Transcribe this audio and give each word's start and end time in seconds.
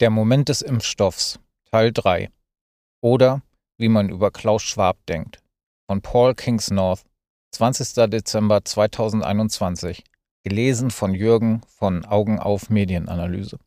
Der 0.00 0.08
Moment 0.08 0.48
des 0.48 0.62
Impfstoffs 0.62 1.38
Teil 1.70 1.92
3 1.92 2.30
oder 3.02 3.42
wie 3.76 3.90
man 3.90 4.08
über 4.08 4.30
Klaus 4.30 4.62
Schwab 4.62 4.96
denkt 5.04 5.42
von 5.86 6.00
Paul 6.00 6.34
Kingsnorth 6.34 7.04
20. 7.54 8.08
Dezember 8.08 8.64
2021 8.64 10.02
gelesen 10.42 10.90
von 10.90 11.12
Jürgen 11.12 11.60
von 11.66 12.06
Augen 12.06 12.38
auf 12.38 12.70
Medienanalyse. 12.70 13.58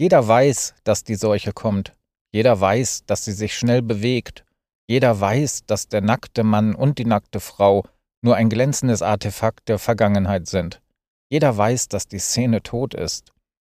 Jeder 0.00 0.26
weiß, 0.26 0.74
dass 0.82 1.04
die 1.04 1.14
Seuche 1.14 1.52
kommt. 1.52 1.94
Jeder 2.32 2.60
weiß, 2.60 3.04
dass 3.06 3.24
sie 3.24 3.32
sich 3.32 3.56
schnell 3.56 3.82
bewegt. 3.82 4.44
Jeder 4.88 5.20
weiß, 5.20 5.66
dass 5.66 5.86
der 5.86 6.00
nackte 6.00 6.42
Mann 6.42 6.74
und 6.74 6.98
die 6.98 7.04
nackte 7.04 7.38
Frau 7.38 7.84
nur 8.20 8.34
ein 8.34 8.48
glänzendes 8.48 9.00
Artefakt 9.00 9.68
der 9.68 9.78
Vergangenheit 9.78 10.48
sind. 10.48 10.82
Jeder 11.30 11.56
weiß, 11.56 11.86
dass 11.86 12.08
die 12.08 12.18
Szene 12.18 12.64
tot 12.64 12.94
ist. 12.94 13.32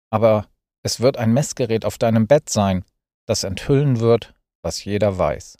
Aber 0.10 0.48
es 0.84 1.00
wird 1.00 1.18
ein 1.18 1.34
Messgerät 1.34 1.86
auf 1.86 1.98
deinem 1.98 2.28
Bett 2.28 2.50
sein, 2.50 2.84
das 3.26 3.44
enthüllen 3.44 4.00
wird, 4.00 4.34
was 4.62 4.84
jeder 4.84 5.18
weiß. 5.18 5.58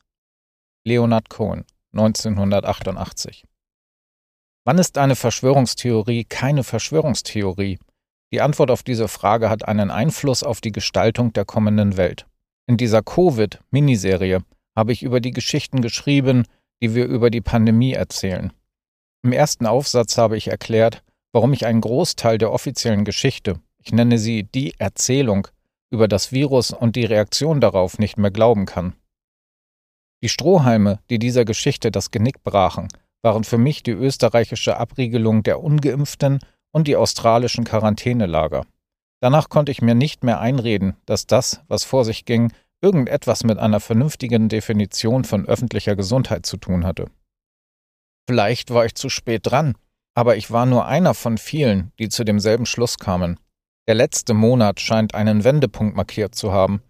Leonard 0.86 1.30
Cohen, 1.30 1.66
1988. 1.94 3.46
Wann 4.66 4.78
ist 4.78 4.98
eine 4.98 5.16
Verschwörungstheorie 5.16 6.26
keine 6.26 6.64
Verschwörungstheorie? 6.64 7.80
Die 8.34 8.42
Antwort 8.42 8.72
auf 8.72 8.84
diese 8.84 9.08
Frage 9.08 9.50
hat 9.50 9.68
einen 9.68 9.92
Einfluss 9.92 10.44
auf 10.44 10.60
die 10.60 10.72
Gestaltung 10.72 11.34
der 11.34 11.46
kommenden 11.46 11.98
Welt. 11.98 12.26
In 12.68 12.78
dieser 12.78 13.02
Covid-Miniserie 13.02 14.44
habe 14.76 14.92
ich 14.92 15.04
über 15.04 15.22
die 15.22 15.32
Geschichten 15.32 15.82
geschrieben, 15.82 16.46
die 16.82 16.96
wir 16.96 17.06
über 17.06 17.30
die 17.30 17.42
Pandemie 17.42 17.94
erzählen. 17.94 18.52
Im 19.24 19.32
ersten 19.32 19.66
Aufsatz 19.66 20.18
habe 20.18 20.36
ich 20.36 20.48
erklärt, 20.48 21.04
warum 21.32 21.54
ich 21.54 21.66
einen 21.66 21.82
Großteil 21.82 22.38
der 22.38 22.52
offiziellen 22.52 23.06
Geschichte, 23.06 23.60
ich 23.84 23.92
nenne 23.92 24.18
sie 24.18 24.44
die 24.44 24.74
Erzählung 24.80 25.48
über 25.92 26.08
das 26.08 26.32
Virus 26.32 26.72
und 26.72 26.96
die 26.96 27.06
Reaktion 27.06 27.62
darauf 27.62 28.00
nicht 28.00 28.18
mehr 28.18 28.32
glauben 28.32 28.66
kann. 28.66 28.94
Die 30.24 30.30
Strohhalme, 30.30 31.00
die 31.10 31.20
dieser 31.20 31.46
Geschichte 31.46 31.92
das 31.92 32.10
Genick 32.10 32.44
brachen, 32.44 32.88
waren 33.22 33.44
für 33.44 33.58
mich 33.58 33.84
die 33.84 33.92
österreichische 33.92 34.78
Abriegelung 34.78 35.44
der 35.44 35.62
ungeimpften 35.62 36.40
und 36.72 36.88
die 36.88 36.96
australischen 36.96 37.66
Quarantänelager. 37.66 38.66
Danach 39.22 39.50
konnte 39.50 39.72
ich 39.72 39.82
mir 39.82 39.96
nicht 39.96 40.24
mehr 40.24 40.40
einreden, 40.40 40.96
dass 41.06 41.28
das, 41.28 41.62
was 41.68 41.84
vor 41.84 42.06
sich 42.06 42.26
ging, 42.26 42.52
irgendetwas 42.82 43.44
mit 43.44 43.58
einer 43.60 43.80
vernünftigen 43.80 44.50
Definition 44.50 45.24
von 45.24 45.46
öffentlicher 45.46 45.96
Gesundheit 45.96 46.46
zu 46.46 46.58
tun 46.58 46.86
hatte. 46.86 47.10
Vielleicht 48.28 48.74
war 48.74 48.86
ich 48.86 48.96
zu 48.96 49.10
spät 49.10 49.42
dran, 49.44 49.76
aber 50.16 50.36
ich 50.36 50.52
war 50.52 50.66
nur 50.66 50.86
einer 50.86 51.14
von 51.14 51.38
vielen, 51.38 51.92
die 52.00 52.10
zu 52.10 52.24
demselben 52.24 52.66
Schluss 52.66 52.98
kamen. 52.98 53.40
Der 53.88 53.96
letzte 53.96 54.34
Monat 54.34 54.80
scheint 54.80 55.14
einen 55.14 55.44
Wendepunkt 55.44 55.96
markiert 55.96 56.36
zu 56.36 56.54
haben, 56.54 56.82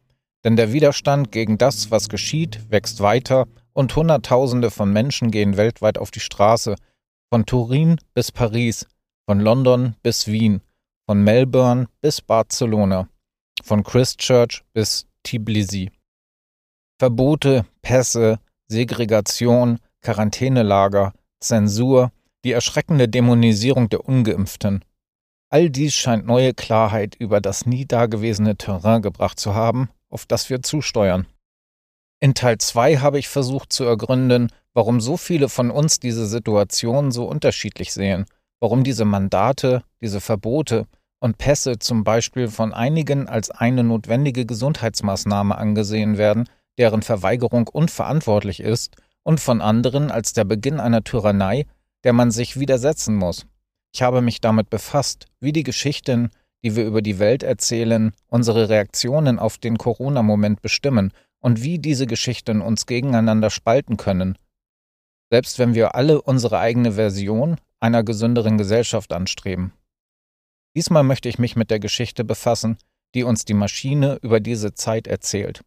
denn 0.44 0.56
der 0.56 0.74
Widerstand 0.74 1.32
gegen 1.32 1.58
das, 1.58 1.90
was 1.90 2.08
geschieht, 2.08 2.70
wächst 2.70 3.02
weiter 3.02 3.48
und 3.74 3.96
Hunderttausende 3.96 4.70
von 4.70 4.94
Menschen 4.94 5.32
gehen 5.32 5.58
weltweit 5.58 5.98
auf 5.98 6.12
die 6.12 6.20
Straße, 6.20 6.76
von 7.32 7.46
Turin 7.48 7.98
bis 8.14 8.32
Paris, 8.32 8.86
von 9.26 9.40
London 9.40 9.96
bis 10.04 10.28
Wien, 10.28 10.62
von 11.08 11.24
Melbourne 11.24 11.88
bis 12.02 12.22
Barcelona, 12.22 13.08
von 13.64 13.84
Christchurch 13.84 14.64
bis 14.74 15.08
Tbilisi. 15.24 15.90
Verbote, 17.00 17.66
Pässe, 17.82 18.40
Segregation, 18.68 19.80
Quarantänelager, 20.02 21.14
Zensur, 21.40 22.12
die 22.44 22.52
erschreckende 22.52 23.10
Dämonisierung 23.10 23.90
der 23.90 24.08
ungeimpften, 24.08 24.84
All 25.54 25.70
dies 25.70 25.94
scheint 25.94 26.26
neue 26.26 26.56
Klarheit 26.56 27.14
über 27.14 27.40
das 27.40 27.68
nie 27.68 27.86
dagewesene 27.86 28.56
Terrain 28.56 29.04
gebracht 29.04 29.40
zu 29.40 29.54
haben, 29.54 29.88
auf 30.10 30.26
das 30.26 30.50
wir 30.50 30.64
zusteuern. 30.64 31.28
In 32.20 32.34
Teil 32.34 32.58
2 32.58 32.98
habe 32.98 33.20
ich 33.20 33.28
versucht 33.30 33.72
zu 33.72 33.84
ergründen, 33.84 34.52
warum 34.74 35.00
so 35.00 35.16
viele 35.16 35.50
von 35.50 35.70
uns 35.70 36.00
diese 36.00 36.26
Situation 36.26 37.12
so 37.12 37.26
unterschiedlich 37.26 37.94
sehen, 37.94 38.26
warum 38.60 38.84
diese 38.84 39.06
Mandate, 39.06 39.84
diese 40.02 40.22
Verbote 40.22 40.88
und 41.20 41.38
Pässe 41.38 41.78
zum 41.78 42.04
Beispiel 42.04 42.48
von 42.48 42.74
einigen 42.74 43.30
als 43.30 43.52
eine 43.52 43.84
notwendige 43.84 44.48
Gesundheitsmaßnahme 44.48 45.56
angesehen 45.56 46.18
werden, 46.18 46.50
deren 46.80 47.04
Verweigerung 47.04 47.68
unverantwortlich 47.68 48.60
ist, 48.60 48.96
und 49.22 49.40
von 49.40 49.62
anderen 49.62 50.10
als 50.10 50.34
der 50.34 50.46
Beginn 50.46 50.80
einer 50.80 51.04
Tyrannei, 51.04 51.68
der 52.04 52.14
man 52.14 52.32
sich 52.32 52.60
widersetzen 52.60 53.16
muss. 53.16 53.46
Ich 53.94 54.02
habe 54.02 54.22
mich 54.22 54.42
damit 54.42 54.70
befasst, 54.70 55.28
wie 55.40 55.54
die 55.54 55.64
Geschichten, 55.64 56.32
die 56.64 56.76
wir 56.76 56.86
über 56.86 57.02
die 57.02 57.20
Welt 57.20 57.44
erzählen, 57.44 58.14
unsere 58.28 58.70
Reaktionen 58.70 59.38
auf 59.38 59.58
den 59.58 59.78
Corona-Moment 59.78 60.62
bestimmen 60.62 61.14
und 61.40 61.62
wie 61.62 61.78
diese 61.78 62.08
Geschichten 62.08 62.62
uns 62.62 62.86
gegeneinander 62.86 63.50
spalten 63.50 63.98
können. 63.98 64.38
Selbst 65.30 65.60
wenn 65.60 65.76
wir 65.76 65.96
alle 65.96 66.22
unsere 66.22 66.60
eigene 66.60 66.94
Version 66.94 67.58
einer 67.80 68.04
gesünderen 68.04 68.58
Gesellschaft 68.58 69.14
anstreben. 69.14 69.74
Diesmal 70.76 71.04
möchte 71.04 71.30
ich 71.30 71.38
mich 71.38 71.56
mit 71.56 71.70
der 71.70 71.80
Geschichte 71.80 72.24
befassen, 72.24 72.78
die 73.14 73.24
uns 73.24 73.46
die 73.46 73.54
Maschine 73.54 74.18
über 74.22 74.40
diese 74.40 74.74
Zeit 74.74 75.06
erzählt. 75.06 75.62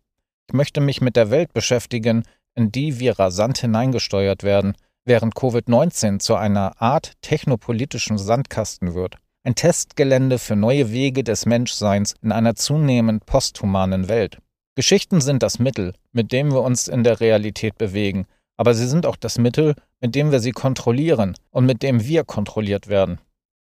Ich 0.48 0.54
möchte 0.54 0.80
mich 0.80 1.00
mit 1.00 1.14
der 1.14 1.30
Welt 1.30 1.52
beschäftigen, 1.52 2.24
in 2.54 2.72
die 2.72 2.98
wir 2.98 3.18
rasant 3.18 3.58
hineingesteuert 3.58 4.42
werden, 4.42 4.74
während 5.06 5.34
Covid-19 5.34 6.18
zu 6.18 6.34
einer 6.34 6.80
Art 6.82 7.12
technopolitischen 7.22 8.18
Sandkasten 8.18 8.94
wird. 8.94 9.16
Ein 9.44 9.54
Testgelände 9.54 10.38
für 10.38 10.56
neue 10.56 10.90
Wege 10.90 11.22
des 11.24 11.46
Menschseins 11.46 12.14
in 12.20 12.32
einer 12.32 12.56
zunehmend 12.56 13.24
posthumanen 13.24 14.08
Welt. 14.08 14.38
Geschichten 14.74 15.20
sind 15.20 15.42
das 15.42 15.58
Mittel, 15.58 15.94
mit 16.12 16.32
dem 16.32 16.52
wir 16.52 16.62
uns 16.62 16.88
in 16.88 17.04
der 17.04 17.20
Realität 17.20 17.78
bewegen, 17.78 18.26
aber 18.56 18.74
sie 18.74 18.88
sind 18.88 19.06
auch 19.06 19.16
das 19.16 19.38
Mittel, 19.38 19.74
mit 20.00 20.14
dem 20.14 20.32
wir 20.32 20.40
sie 20.40 20.50
kontrollieren 20.50 21.34
und 21.50 21.64
mit 21.64 21.82
dem 21.82 22.04
wir 22.04 22.24
kontrolliert 22.24 22.88
werden. 22.88 23.20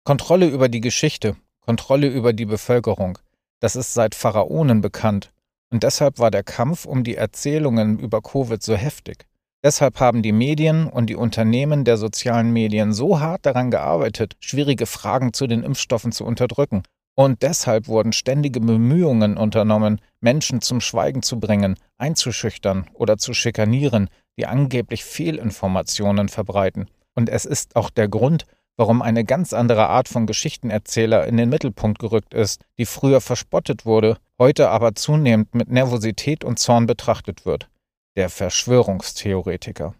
Kontrolle 0.03 0.47
über 0.47 0.67
die 0.67 0.81
Geschichte, 0.81 1.37
Kontrolle 1.61 2.07
über 2.07 2.33
die 2.33 2.45
Bevölkerung, 2.45 3.17
das 3.61 3.75
ist 3.75 3.93
seit 3.93 4.13
Pharaonen 4.13 4.81
bekannt, 4.81 5.31
und 5.71 5.83
deshalb 5.83 6.19
war 6.19 6.31
der 6.31 6.43
Kampf 6.43 6.85
um 6.85 7.03
die 7.03 7.15
Erzählungen 7.15 7.99
über 7.99 8.21
Covid 8.21 8.61
so 8.61 8.75
heftig. 8.75 9.25
Deshalb 9.61 9.99
haben 9.99 10.21
die 10.21 10.31
Medien 10.31 10.87
und 10.87 11.07
die 11.07 11.17
Unternehmen 11.17 11.83
der 11.83 11.97
sozialen 11.97 12.51
Medien 12.53 12.93
so 12.93 13.19
hart 13.19 13.45
daran 13.45 13.71
gearbeitet, 13.71 14.37
schwierige 14.39 14.85
Fragen 14.85 15.33
zu 15.33 15.47
den 15.47 15.63
Impfstoffen 15.63 16.13
zu 16.13 16.23
unterdrücken. 16.23 16.83
Und 17.13 17.41
deshalb 17.41 17.89
wurden 17.89 18.13
ständige 18.13 18.61
Bemühungen 18.61 19.35
unternommen, 19.35 19.99
Menschen 20.21 20.61
zum 20.61 20.79
Schweigen 20.79 21.23
zu 21.23 21.41
bringen, 21.41 21.75
einzuschüchtern 21.97 22.89
oder 22.93 23.17
zu 23.17 23.33
schikanieren, 23.33 24.09
die 24.37 24.45
angeblich 24.45 25.03
Fehlinformationen 25.03 26.29
verbreiten. 26.29 26.89
Und 27.13 27.27
es 27.27 27.43
ist 27.43 27.75
auch 27.75 27.89
der 27.89 28.07
Grund, 28.07 28.45
warum 28.77 29.01
eine 29.01 29.25
ganz 29.25 29.51
andere 29.51 29.89
Art 29.89 30.07
von 30.07 30.25
Geschichtenerzähler 30.25 31.27
in 31.27 31.35
den 31.35 31.49
Mittelpunkt 31.49 31.99
gerückt 31.99 32.33
ist, 32.33 32.63
die 32.77 32.85
früher 32.85 33.19
verspottet 33.19 33.85
wurde, 33.85 34.15
heute 34.37 34.69
aber 34.69 34.95
zunehmend 34.95 35.53
mit 35.53 35.69
Nervosität 35.69 36.45
und 36.45 36.59
Zorn 36.59 36.85
betrachtet 36.85 37.45
wird 37.45 37.67
der 38.15 38.29
Verschwörungstheoretiker. 38.29 39.95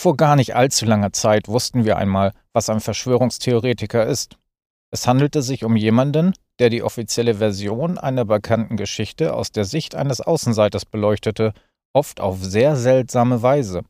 Vor 0.00 0.16
gar 0.16 0.36
nicht 0.36 0.54
allzu 0.54 0.84
langer 0.84 1.12
Zeit 1.12 1.48
wussten 1.48 1.84
wir 1.84 1.96
einmal, 1.96 2.32
was 2.52 2.68
ein 2.68 2.80
Verschwörungstheoretiker 2.80 4.06
ist. 4.06 4.36
Es 4.90 5.06
handelte 5.06 5.42
sich 5.42 5.64
um 5.64 5.76
jemanden, 5.76 6.34
der 6.58 6.70
die 6.70 6.82
offizielle 6.82 7.36
Version 7.36 7.98
einer 7.98 8.24
bekannten 8.24 8.76
Geschichte 8.76 9.34
aus 9.34 9.52
der 9.52 9.64
Sicht 9.64 9.94
eines 9.94 10.20
Außenseiters 10.20 10.84
beleuchtete, 10.84 11.52
oft 11.92 12.20
auf 12.20 12.42
sehr 12.42 12.76
seltsame 12.76 13.42
Weise. 13.42 13.82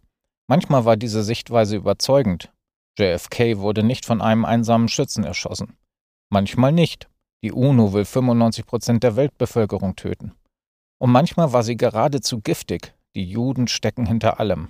Manchmal 0.49 0.85
war 0.85 0.97
diese 0.97 1.23
Sichtweise 1.23 1.77
überzeugend. 1.77 2.53
JFK 2.99 3.59
wurde 3.59 3.83
nicht 3.83 4.07
von 4.07 4.23
einem 4.23 4.45
einsamen 4.45 4.89
Schützen 4.89 5.25
erschossen. 5.25 5.77
Manchmal 6.31 6.73
nicht. 6.73 7.09
Die 7.43 7.53
UNO 7.53 7.93
will 7.93 8.05
95 8.05 8.67
Prozent 8.67 9.03
der 9.03 9.17
Weltbevölkerung 9.17 9.97
töten. 9.97 10.33
Und 10.99 11.11
manchmal 11.11 11.53
war 11.53 11.63
sie 11.63 11.77
geradezu 11.77 12.41
giftig, 12.41 12.95
die 13.17 13.25
Juden 13.25 13.67
stecken 13.67 14.07
hinter 14.07 14.39
allem. 14.39 14.69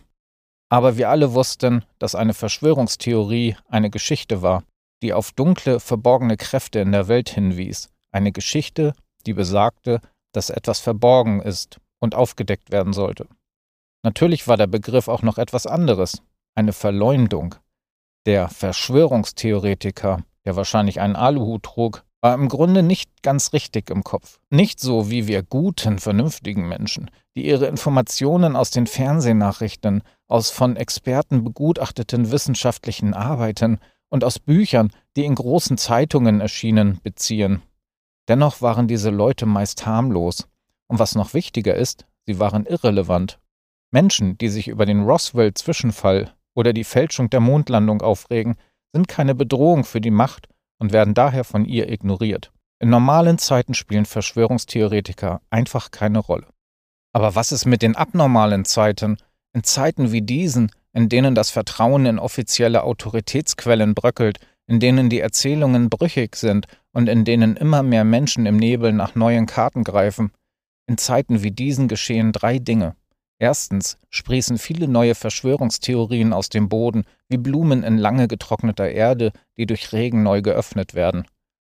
Aber 0.71 0.97
wir 0.97 1.11
alle 1.11 1.35
wussten, 1.35 1.85
dass 1.99 2.15
eine 2.15 2.33
Verschwörungstheorie 2.33 3.57
eine 3.69 3.91
Geschichte 3.91 4.41
war, 4.41 4.63
die 5.03 5.13
auf 5.13 5.33
dunkle, 5.33 5.81
verborgene 5.81 6.37
Kräfte 6.37 6.81
in 6.81 6.93
der 6.93 7.09
Welt 7.09 7.29
hinwies, 7.29 7.91
eine 8.11 8.33
Geschichte, 8.33 8.95
die 9.27 9.35
besagte, 9.35 10.01
dass 10.33 10.51
etwas 10.51 10.81
verborgen 10.81 11.43
ist 11.43 11.79
und 11.99 12.15
aufgedeckt 12.15 12.71
werden 12.71 12.93
sollte. 12.93 13.27
Natürlich 14.03 14.49
war 14.49 14.57
der 14.57 14.67
Begriff 14.67 15.09
auch 15.09 15.23
noch 15.23 15.39
etwas 15.39 15.67
anderes, 15.67 16.23
eine 16.55 16.73
Verleumdung. 16.73 17.57
Der 18.25 18.49
Verschwörungstheoretiker, 18.49 20.23
der 20.45 20.57
wahrscheinlich 20.57 21.01
einen 21.01 21.17
Aluhut 21.17 21.65
trug, 21.65 22.05
war 22.27 22.35
im 22.35 22.49
Grunde 22.49 22.83
nicht 22.83 23.23
ganz 23.23 23.53
richtig 23.53 23.89
im 23.89 24.03
Kopf. 24.03 24.41
Nicht 24.51 24.81
so 24.81 25.13
wie 25.13 25.29
wir 25.29 25.45
guten, 25.45 26.01
vernünftigen 26.01 26.67
Menschen, 26.67 27.09
die 27.37 27.47
ihre 27.47 27.69
Informationen 27.69 28.57
aus 28.57 28.73
den 28.73 28.89
Fernsehnachrichten, 28.89 30.03
aus 30.27 30.51
von 30.51 30.75
Experten 30.75 31.45
begutachteten 31.45 32.33
wissenschaftlichen 32.33 33.15
Arbeiten 33.15 33.79
und 34.09 34.25
aus 34.25 34.41
Büchern, 34.41 34.91
die 35.15 35.25
in 35.25 35.37
großen 35.37 35.79
Zeitungen 35.79 36.41
erschienen, 36.41 36.99
beziehen. 37.01 37.63
Dennoch 38.27 38.61
waren 38.61 38.89
diese 38.89 39.11
Leute 39.11 39.47
meist 39.47 39.87
harmlos, 39.87 40.49
Und 40.89 40.99
was 40.99 41.15
noch 41.15 41.33
wichtiger 41.33 41.77
ist, 41.77 42.07
sie 42.27 42.41
waren 42.41 42.67
irrelevant. 42.67 43.39
Menschen, 43.93 44.37
die 44.37 44.49
sich 44.49 44.67
über 44.67 44.85
den 44.85 45.05
Roswell-Zwischenfall 45.05 46.35
oder 46.57 46.73
die 46.73 46.83
Fälschung 46.83 47.31
der 47.31 47.39
Mondlandung 47.39 48.03
aufregen, 48.03 48.57
sind 48.93 49.07
keine 49.07 49.37
Bedrohung 49.37 49.85
für 49.85 50.01
die 50.01 50.11
Macht 50.11 50.49
und 50.79 50.93
werden 50.93 51.15
daher 51.15 51.45
von 51.45 51.65
ihr 51.65 51.91
ignoriert. 51.91 52.53
In 52.79 52.91
normalen 52.91 53.39
Zeiten 53.39 53.75
spielen 53.75 54.05
Verschwörungstheoretiker 54.05 55.41
einfach 55.51 55.91
keine 55.91 56.19
Rolle. 56.19 56.49
Aber 57.13 57.35
was 57.35 57.53
ist 57.53 57.65
mit 57.65 57.81
den 57.81 57.97
abnormalen 57.97 58.67
Zeiten, 58.67 59.17
in 59.55 59.65
Zeiten 59.65 60.13
wie 60.13 60.21
diesen, 60.21 60.71
in 60.93 61.09
denen 61.09 61.35
das 61.35 61.51
Vertrauen 61.51 62.05
in 62.05 62.19
offizielle 62.19 62.83
Autoritätsquellen 62.83 63.95
bröckelt, 63.95 64.39
in 64.67 64.81
denen 64.81 65.09
die 65.09 65.21
Erzählungen 65.21 65.89
brüchig 65.89 66.37
sind 66.37 66.67
und 66.93 67.09
in 67.09 67.25
denen 67.25 67.57
immer 67.57 67.83
mehr 67.83 68.05
Menschen 68.05 68.45
im 68.45 68.57
Nebel 68.57 68.93
nach 68.93 69.15
neuen 69.15 69.47
Karten 69.47 69.85
greifen? 69.85 70.33
In 70.87 70.99
Zeiten 70.99 71.43
wie 71.43 71.51
diesen 71.51 71.89
geschehen 71.89 72.33
drei 72.33 72.59
Dinge. 72.59 72.97
Erstens 73.39 73.99
sprießen 74.09 74.59
viele 74.59 74.89
neue 74.89 75.15
Verschwörungstheorien 75.15 76.33
aus 76.33 76.49
dem 76.49 76.69
Boden, 76.69 77.05
wie 77.29 77.37
Blumen 77.37 77.83
in 77.83 77.99
lange 77.99 78.29
getrockneter 78.29 78.91
Erde, 78.91 79.33
die 79.59 79.67
durch 79.67 79.93
Regen 79.93 80.23
neu 80.23 80.41
geöffnet 80.41 80.95
werden. 80.95 81.27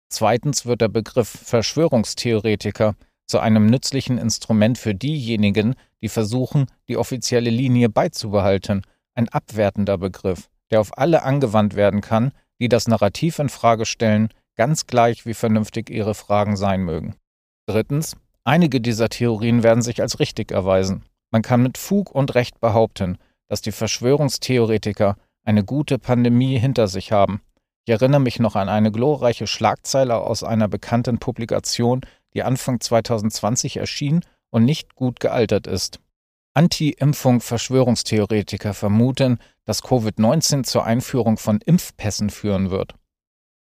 Zweitens 0.08 0.64
wird 0.64 0.80
der 0.80 0.88
Begriff 0.88 1.28
Verschwörungstheoretiker 1.28 2.94
zu 3.26 3.38
einem 3.38 3.66
nützlichen 3.66 4.16
Instrument 4.16 4.78
für 4.78 4.94
diejenigen, 4.94 5.74
die 6.00 6.08
versuchen, 6.08 6.66
die 6.88 6.96
offizielle 6.96 7.50
Linie 7.50 7.90
beizubehalten, 7.90 8.82
ein 9.14 9.28
abwertender 9.28 9.98
Begriff, 9.98 10.48
der 10.70 10.80
auf 10.80 10.96
alle 10.96 11.22
angewandt 11.22 11.76
werden 11.76 12.00
kann, 12.00 12.32
die 12.58 12.70
das 12.70 12.88
Narrativ 12.88 13.38
in 13.38 13.50
Frage 13.50 13.84
stellen, 13.84 14.28
ganz 14.56 14.86
gleich 14.86 15.26
wie 15.26 15.34
vernünftig 15.34 15.90
ihre 15.90 16.14
Fragen 16.14 16.56
sein 16.56 16.82
mögen. 16.82 17.16
Drittens, 17.66 18.16
einige 18.44 18.80
dieser 18.80 19.10
Theorien 19.10 19.62
werden 19.62 19.82
sich 19.82 20.00
als 20.00 20.18
richtig 20.18 20.50
erweisen. 20.50 21.04
Man 21.30 21.42
kann 21.42 21.62
mit 21.62 21.78
Fug 21.78 22.10
und 22.10 22.34
Recht 22.34 22.60
behaupten, 22.60 23.18
dass 23.48 23.60
die 23.60 23.72
Verschwörungstheoretiker 23.72 25.16
eine 25.44 25.64
gute 25.64 25.98
Pandemie 25.98 26.58
hinter 26.58 26.88
sich 26.88 27.12
haben. 27.12 27.42
Ich 27.84 27.92
erinnere 27.92 28.20
mich 28.20 28.38
noch 28.38 28.54
an 28.54 28.68
eine 28.68 28.92
glorreiche 28.92 29.46
Schlagzeile 29.46 30.18
aus 30.18 30.42
einer 30.42 30.68
bekannten 30.68 31.18
Publikation, 31.18 32.02
die 32.34 32.42
Anfang 32.42 32.80
2020 32.80 33.78
erschien 33.78 34.20
und 34.50 34.64
nicht 34.64 34.94
gut 34.94 35.20
gealtert 35.20 35.66
ist. 35.66 36.00
Anti-Impfung-Verschwörungstheoretiker 36.54 38.74
vermuten, 38.74 39.38
dass 39.64 39.82
Covid-19 39.82 40.64
zur 40.64 40.84
Einführung 40.84 41.38
von 41.38 41.60
Impfpässen 41.60 42.30
führen 42.30 42.70
wird. 42.70 42.94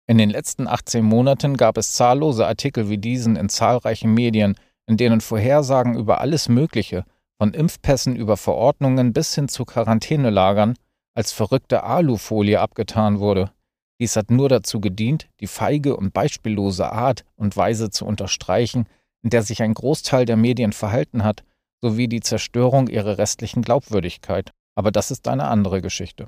In 0.07 0.17
den 0.17 0.29
letzten 0.29 0.67
18 0.67 1.03
Monaten 1.03 1.57
gab 1.57 1.77
es 1.77 1.93
zahllose 1.93 2.47
Artikel 2.47 2.89
wie 2.89 2.97
diesen 2.97 3.35
in 3.35 3.49
zahlreichen 3.49 4.13
Medien, 4.13 4.55
in 4.87 4.95
denen 4.97 5.19
Vorhersagen 5.19 5.97
über 5.97 6.21
alles 6.21 6.47
Mögliche, 6.47 7.05
von 7.37 7.53
Impfpässen 7.53 8.15
über 8.15 8.37
Verordnungen 8.37 9.13
bis 9.13 9.35
hin 9.35 9.47
zu 9.47 9.65
Quarantänelagern, 9.65 10.75
als 11.15 11.31
verrückte 11.31 11.83
Alufolie 11.83 12.59
abgetan 12.59 13.19
wurde. 13.19 13.51
Dies 13.99 14.15
hat 14.15 14.29
nur 14.29 14.49
dazu 14.49 14.81
gedient, 14.81 15.27
die 15.39 15.47
feige 15.47 15.95
und 15.95 16.13
beispiellose 16.13 16.91
Art 16.91 17.23
und 17.35 17.55
Weise 17.55 17.89
zu 17.89 18.05
unterstreichen, 18.05 18.87
in 19.23 19.29
der 19.29 19.43
sich 19.43 19.61
ein 19.61 19.73
Großteil 19.73 20.25
der 20.25 20.35
Medien 20.35 20.73
verhalten 20.73 21.23
hat, 21.23 21.43
sowie 21.81 22.07
die 22.07 22.19
Zerstörung 22.19 22.87
ihrer 22.87 23.17
restlichen 23.17 23.61
Glaubwürdigkeit. 23.61 24.51
Aber 24.75 24.91
das 24.91 25.11
ist 25.11 25.27
eine 25.27 25.45
andere 25.45 25.81
Geschichte. 25.81 26.27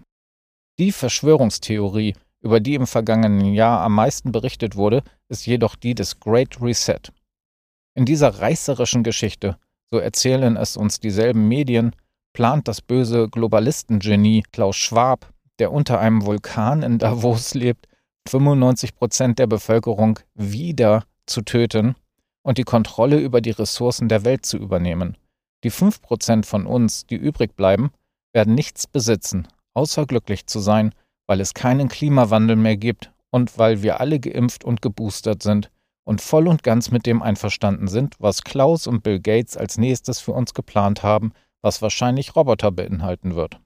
Die 0.79 0.91
Verschwörungstheorie, 0.91 2.15
über 2.41 2.59
die 2.59 2.75
im 2.75 2.87
vergangenen 2.87 3.53
Jahr 3.53 3.81
am 3.81 3.95
meisten 3.95 4.31
berichtet 4.31 4.75
wurde, 4.75 5.03
ist 5.27 5.45
jedoch 5.45 5.75
die 5.75 5.95
des 5.95 6.19
Great 6.19 6.61
Reset. 6.61 7.01
In 7.95 8.05
dieser 8.05 8.39
reißerischen 8.39 9.03
Geschichte 9.03 9.57
so 9.91 9.99
erzählen 9.99 10.57
es 10.57 10.77
uns 10.77 10.99
dieselben 10.99 11.47
Medien, 11.47 11.95
plant 12.33 12.67
das 12.67 12.81
böse 12.81 13.29
Globalistengenie 13.29 14.43
Klaus 14.51 14.75
Schwab, 14.75 15.31
der 15.59 15.71
unter 15.71 15.99
einem 15.99 16.25
Vulkan 16.25 16.83
in 16.83 16.99
Davos 16.99 17.53
lebt, 17.53 17.87
95 18.27 18.95
Prozent 18.95 19.39
der 19.39 19.47
Bevölkerung 19.47 20.19
wieder 20.35 21.05
zu 21.25 21.41
töten 21.41 21.95
und 22.43 22.57
die 22.57 22.63
Kontrolle 22.63 23.19
über 23.19 23.41
die 23.41 23.51
Ressourcen 23.51 24.09
der 24.09 24.25
Welt 24.25 24.45
zu 24.45 24.57
übernehmen. 24.57 25.17
Die 25.63 25.69
5 25.69 26.01
Prozent 26.01 26.45
von 26.45 26.65
uns, 26.65 27.05
die 27.05 27.15
übrig 27.15 27.55
bleiben, 27.55 27.91
werden 28.33 28.53
nichts 28.53 28.85
besitzen, 28.85 29.47
außer 29.73 30.05
glücklich 30.05 30.45
zu 30.45 30.59
sein, 30.59 30.93
weil 31.25 31.41
es 31.41 31.53
keinen 31.53 31.87
Klimawandel 31.87 32.55
mehr 32.55 32.77
gibt 32.77 33.11
und 33.31 33.57
weil 33.57 33.81
wir 33.81 33.99
alle 33.99 34.19
geimpft 34.19 34.63
und 34.63 34.81
geboostert 34.81 35.41
sind 35.41 35.71
und 36.07 36.21
voll 36.21 36.47
und 36.47 36.63
ganz 36.63 36.89
mit 36.89 37.05
dem 37.05 37.21
einverstanden 37.21 37.89
sind, 37.89 38.15
was 38.19 38.43
Klaus 38.43 38.87
und 38.87 39.03
Bill 39.03 39.19
Gates 39.19 39.57
als 39.57 39.77
nächstes 39.77 40.21
für 40.21 40.31
uns 40.31 40.53
geplant 40.53 41.03
haben, 41.03 41.33
was 41.61 41.81
wahrscheinlich 41.81 42.33
Roboter 42.33 42.71
beinhalten 42.71 43.35
wird. 43.35 43.59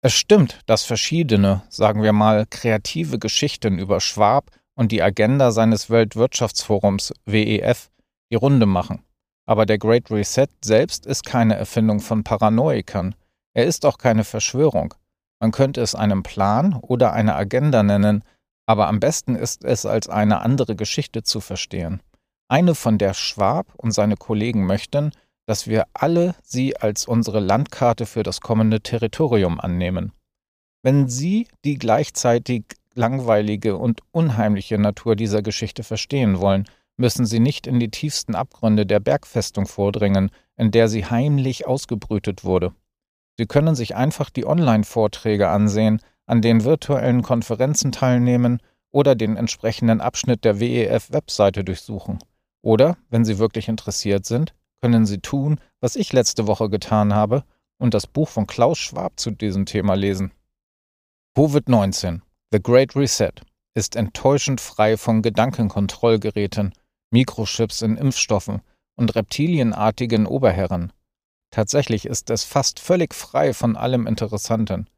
Es 0.00 0.14
stimmt, 0.14 0.60
dass 0.64 0.84
verschiedene, 0.84 1.64
sagen 1.68 2.02
wir 2.02 2.14
mal, 2.14 2.46
kreative 2.48 3.18
Geschichten 3.18 3.78
über 3.78 4.00
Schwab 4.00 4.50
und 4.74 4.90
die 4.90 5.02
Agenda 5.02 5.52
seines 5.52 5.90
Weltwirtschaftsforums 5.90 7.12
WEF 7.26 7.90
die 8.30 8.36
Runde 8.36 8.64
machen. 8.64 9.04
Aber 9.44 9.66
der 9.66 9.76
Great 9.76 10.10
Reset 10.10 10.48
selbst 10.64 11.04
ist 11.04 11.26
keine 11.26 11.56
Erfindung 11.56 12.00
von 12.00 12.24
Paranoikern. 12.24 13.14
Er 13.52 13.66
ist 13.66 13.84
auch 13.84 13.98
keine 13.98 14.24
Verschwörung. 14.24 14.94
Man 15.40 15.52
könnte 15.52 15.82
es 15.82 15.94
einen 15.94 16.22
Plan 16.22 16.72
oder 16.72 17.12
eine 17.12 17.34
Agenda 17.34 17.82
nennen, 17.82 18.24
aber 18.66 18.88
am 18.88 19.00
besten 19.00 19.34
ist 19.34 19.64
es 19.64 19.86
als 19.86 20.08
eine 20.08 20.40
andere 20.40 20.76
Geschichte 20.76 21.22
zu 21.22 21.40
verstehen. 21.40 22.02
Eine, 22.48 22.74
von 22.74 22.98
der 22.98 23.14
Schwab 23.14 23.66
und 23.76 23.92
seine 23.92 24.16
Kollegen 24.16 24.66
möchten, 24.66 25.12
dass 25.46 25.66
wir 25.66 25.86
alle 25.94 26.34
sie 26.42 26.76
als 26.76 27.06
unsere 27.06 27.40
Landkarte 27.40 28.06
für 28.06 28.22
das 28.22 28.40
kommende 28.40 28.80
Territorium 28.80 29.58
annehmen. 29.60 30.12
Wenn 30.82 31.08
Sie 31.08 31.48
die 31.64 31.78
gleichzeitig 31.78 32.64
langweilige 32.94 33.76
und 33.76 34.00
unheimliche 34.10 34.78
Natur 34.78 35.16
dieser 35.16 35.42
Geschichte 35.42 35.84
verstehen 35.84 36.40
wollen, 36.40 36.68
müssen 36.96 37.24
Sie 37.24 37.40
nicht 37.40 37.66
in 37.66 37.80
die 37.80 37.90
tiefsten 37.90 38.34
Abgründe 38.34 38.84
der 38.84 39.00
Bergfestung 39.00 39.66
vordringen, 39.66 40.30
in 40.56 40.70
der 40.70 40.88
sie 40.88 41.06
heimlich 41.06 41.66
ausgebrütet 41.66 42.44
wurde. 42.44 42.74
Sie 43.38 43.46
können 43.46 43.74
sich 43.74 43.96
einfach 43.96 44.30
die 44.30 44.46
Online-Vorträge 44.46 45.48
ansehen, 45.48 46.00
an 46.26 46.42
den 46.42 46.64
virtuellen 46.64 47.22
Konferenzen 47.22 47.92
teilnehmen 47.92 48.60
oder 48.90 49.14
den 49.14 49.36
entsprechenden 49.36 50.00
Abschnitt 50.00 50.44
der 50.44 50.60
WEF-Webseite 50.60 51.64
durchsuchen. 51.64 52.18
Oder, 52.62 52.96
wenn 53.10 53.24
Sie 53.24 53.38
wirklich 53.38 53.68
interessiert 53.68 54.24
sind, 54.24 54.54
können 54.80 55.06
Sie 55.06 55.18
tun, 55.18 55.60
was 55.80 55.96
ich 55.96 56.12
letzte 56.12 56.46
Woche 56.46 56.68
getan 56.68 57.14
habe 57.14 57.44
und 57.78 57.94
das 57.94 58.06
Buch 58.06 58.28
von 58.28 58.46
Klaus 58.46 58.78
Schwab 58.78 59.18
zu 59.18 59.30
diesem 59.30 59.66
Thema 59.66 59.94
lesen. 59.94 60.32
Covid-19, 61.36 62.20
The 62.52 62.62
Great 62.62 62.94
Reset, 62.94 63.32
ist 63.74 63.96
enttäuschend 63.96 64.60
frei 64.60 64.96
von 64.96 65.22
Gedankenkontrollgeräten, 65.22 66.74
Mikrochips 67.10 67.82
in 67.82 67.96
Impfstoffen 67.96 68.60
und 68.96 69.14
reptilienartigen 69.14 70.26
Oberherren. 70.26 70.92
Tatsächlich 71.50 72.06
ist 72.06 72.30
es 72.30 72.44
fast 72.44 72.80
völlig 72.80 73.14
frei 73.14 73.54
von 73.54 73.76
allem 73.76 74.06
Interessanten. 74.06 74.88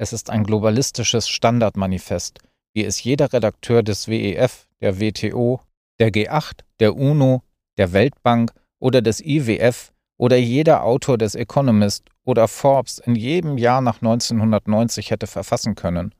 Es 0.00 0.14
ist 0.14 0.30
ein 0.30 0.44
globalistisches 0.44 1.28
Standardmanifest, 1.28 2.38
wie 2.72 2.86
es 2.86 3.04
jeder 3.04 3.34
Redakteur 3.34 3.82
des 3.82 4.08
WEF, 4.08 4.66
der 4.80 4.98
WTO, 4.98 5.60
der 5.98 6.10
G8, 6.10 6.60
der 6.80 6.96
UNO, 6.96 7.42
der 7.76 7.92
Weltbank 7.92 8.50
oder 8.78 9.02
des 9.02 9.20
IWF 9.20 9.92
oder 10.16 10.38
jeder 10.38 10.84
Autor 10.84 11.18
des 11.18 11.34
Economist 11.34 12.08
oder 12.24 12.48
Forbes 12.48 12.98
in 12.98 13.14
jedem 13.14 13.58
Jahr 13.58 13.82
nach 13.82 13.96
1990 13.96 15.10
hätte 15.10 15.26
verfassen 15.26 15.74
können. 15.74 16.14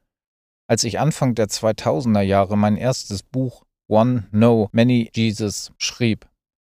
Als 0.66 0.84
ich 0.84 1.00
Anfang 1.00 1.34
der 1.34 1.46
2000er 1.46 2.20
Jahre 2.20 2.58
mein 2.58 2.76
erstes 2.76 3.22
Buch 3.22 3.64
One 3.88 4.28
No 4.30 4.68
Many 4.72 5.10
Jesus 5.14 5.72
schrieb, 5.78 6.28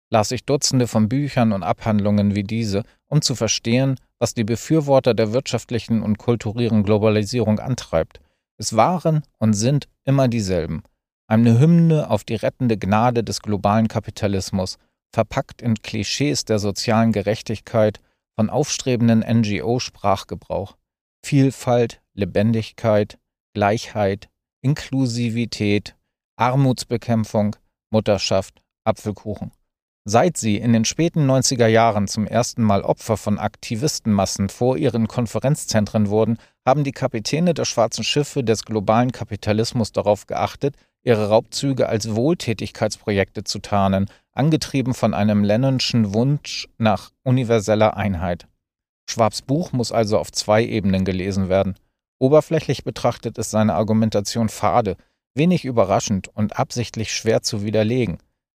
las 0.10 0.32
ich 0.32 0.46
Dutzende 0.46 0.88
von 0.88 1.10
Büchern 1.10 1.52
und 1.52 1.64
Abhandlungen 1.64 2.36
wie 2.36 2.44
diese, 2.44 2.84
um 3.08 3.22
zu 3.22 3.36
verstehen, 3.36 3.96
was 4.18 4.34
die 4.34 4.44
Befürworter 4.44 5.14
der 5.14 5.34
wirtschaftlichen 5.34 6.02
und 6.02 6.18
kulturellen 6.18 6.84
Globalisierung 6.84 7.60
antreibt. 7.60 8.20
Es 8.58 8.76
waren 8.76 9.24
und 9.38 9.54
sind 9.54 9.88
immer 10.04 10.28
dieselben. 10.28 10.84
Eine 11.28 11.60
Hymne 11.60 12.10
auf 12.10 12.24
die 12.24 12.36
rettende 12.36 12.78
Gnade 12.78 13.24
des 13.24 13.42
globalen 13.42 13.88
Kapitalismus, 13.88 14.78
verpackt 15.14 15.62
in 15.62 15.76
Klischees 15.76 16.46
der 16.46 16.60
sozialen 16.60 17.12
Gerechtigkeit, 17.12 18.00
von 18.36 18.50
aufstrebenden 18.50 19.20
NGO-Sprachgebrauch. 19.20 20.78
Vielfalt, 21.26 22.02
Lebendigkeit, 22.14 23.20
Gleichheit, 23.54 24.30
Inklusivität, 24.62 25.96
Armutsbekämpfung, 26.38 27.56
Mutterschaft, 27.92 28.62
Apfelkuchen. 28.86 29.52
Seit 30.06 30.38
sie 30.38 30.58
in 30.58 30.74
den 30.74 30.86
späten 30.86 31.30
90er 31.30 31.68
Jahren 31.68 32.08
zum 32.08 32.26
ersten 32.26 32.64
Mal 32.64 32.82
Opfer 32.82 33.18
von 33.18 33.38
Aktivistenmassen 33.38 34.50
vor 34.50 34.78
ihren 34.78 35.08
Konferenzzentren 35.08 36.10
wurden, 36.10 36.38
haben 36.66 36.84
die 36.84 36.92
Kapitäne 36.92 37.54
der 37.54 37.66
schwarzen 37.66 38.04
Schiffe 38.04 38.44
des 38.44 38.66
globalen 38.66 39.12
Kapitalismus 39.12 39.92
darauf 39.92 40.26
geachtet, 40.26 40.76
ihre 41.04 41.30
Raubzüge 41.30 41.90
als 41.90 42.16
Wohltätigkeitsprojekte 42.16 43.44
zu 43.44 43.60
tarnen, 43.60 44.10
angetrieben 44.32 44.94
von 44.94 45.14
einem 45.14 45.44
Lennonschen 45.44 46.14
Wunsch 46.14 46.68
nach 46.78 47.12
universeller 47.24 47.98
Einheit. 47.98 48.48
Schwabs 49.10 49.42
Buch 49.42 49.72
muss 49.72 49.92
also 49.92 50.18
auf 50.18 50.32
zwei 50.32 50.64
Ebenen 50.64 51.04
gelesen 51.04 51.50
werden. 51.50 51.76
Oberflächlich 52.20 52.84
betrachtet 52.84 53.38
ist 53.38 53.52
seine 53.52 53.74
Argumentation 53.74 54.50
fade, 54.50 54.98
wenig 55.36 55.66
überraschend 55.66 56.28
und 56.28 56.58
absichtlich 56.60 57.14
schwer 57.14 57.42
zu 57.42 57.64
widerlegen. 57.64 58.20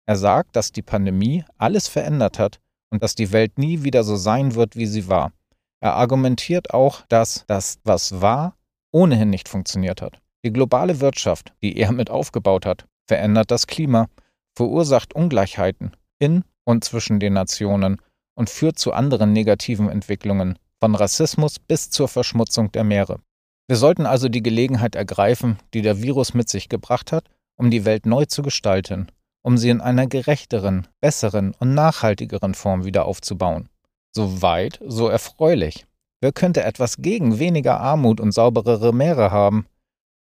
Er 0.10 0.16
sagt, 0.16 0.56
dass 0.56 0.72
die 0.72 0.82
Pandemie 0.82 1.46
alles 1.60 1.88
verändert 1.88 2.40
hat 2.40 2.60
und 2.90 3.04
dass 3.04 3.14
die 3.14 3.32
Welt 3.32 3.60
nie 3.60 3.84
wieder 3.84 4.04
so 4.04 4.16
sein 4.16 4.56
wird, 4.56 4.76
wie 4.76 4.88
sie 4.88 5.08
war. 5.08 5.34
Er 5.82 5.94
argumentiert 5.94 6.74
auch, 6.74 7.04
dass 7.10 7.44
das, 7.46 7.78
was 7.84 8.20
war, 8.20 8.56
ohnehin 8.92 9.30
nicht 9.30 9.48
funktioniert 9.48 10.02
hat. 10.02 10.20
Die 10.44 10.52
globale 10.52 11.00
Wirtschaft, 11.00 11.54
die 11.62 11.78
er 11.78 11.92
mit 11.92 12.10
aufgebaut 12.10 12.66
hat, 12.66 12.88
verändert 13.08 13.52
das 13.52 13.68
Klima, 13.68 14.08
verursacht 14.56 15.14
Ungleichheiten 15.14 15.92
in 16.18 16.44
und 16.64 16.84
zwischen 16.84 17.20
den 17.20 17.34
Nationen 17.34 18.02
und 18.34 18.50
führt 18.50 18.80
zu 18.80 18.94
anderen 18.94 19.32
negativen 19.32 19.90
Entwicklungen, 19.90 20.58
von 20.80 20.96
Rassismus 20.96 21.60
bis 21.60 21.92
zur 21.92 22.08
Verschmutzung 22.08 22.72
der 22.72 22.84
Meere. 22.84 23.20
Wir 23.68 23.78
sollten 23.78 24.08
also 24.08 24.28
die 24.28 24.42
Gelegenheit 24.42 24.96
ergreifen, 24.96 25.60
die 25.76 25.84
der 25.84 26.02
Virus 26.02 26.34
mit 26.34 26.50
sich 26.50 26.68
gebracht 26.68 27.12
hat, 27.12 27.26
um 27.58 27.70
die 27.70 27.86
Welt 27.86 28.08
neu 28.08 28.26
zu 28.26 28.42
gestalten, 28.42 29.12
um 29.42 29.58
sie 29.58 29.70
in 29.70 29.82
einer 29.82 30.08
gerechteren, 30.08 30.88
besseren 31.02 31.54
und 31.60 31.74
nachhaltigeren 31.74 32.54
Form 32.54 32.86
wieder 32.86 33.06
aufzubauen. 33.06 33.70
So 34.12 34.42
weit, 34.42 34.80
so 34.86 35.08
erfreulich. 35.08 35.86
Wer 36.22 36.32
könnte 36.32 36.64
etwas 36.64 36.98
gegen 36.98 37.40
weniger 37.40 37.80
Armut 37.80 38.20
und 38.20 38.34
sauberere 38.34 38.94
Meere 38.94 39.32
haben? 39.32 39.68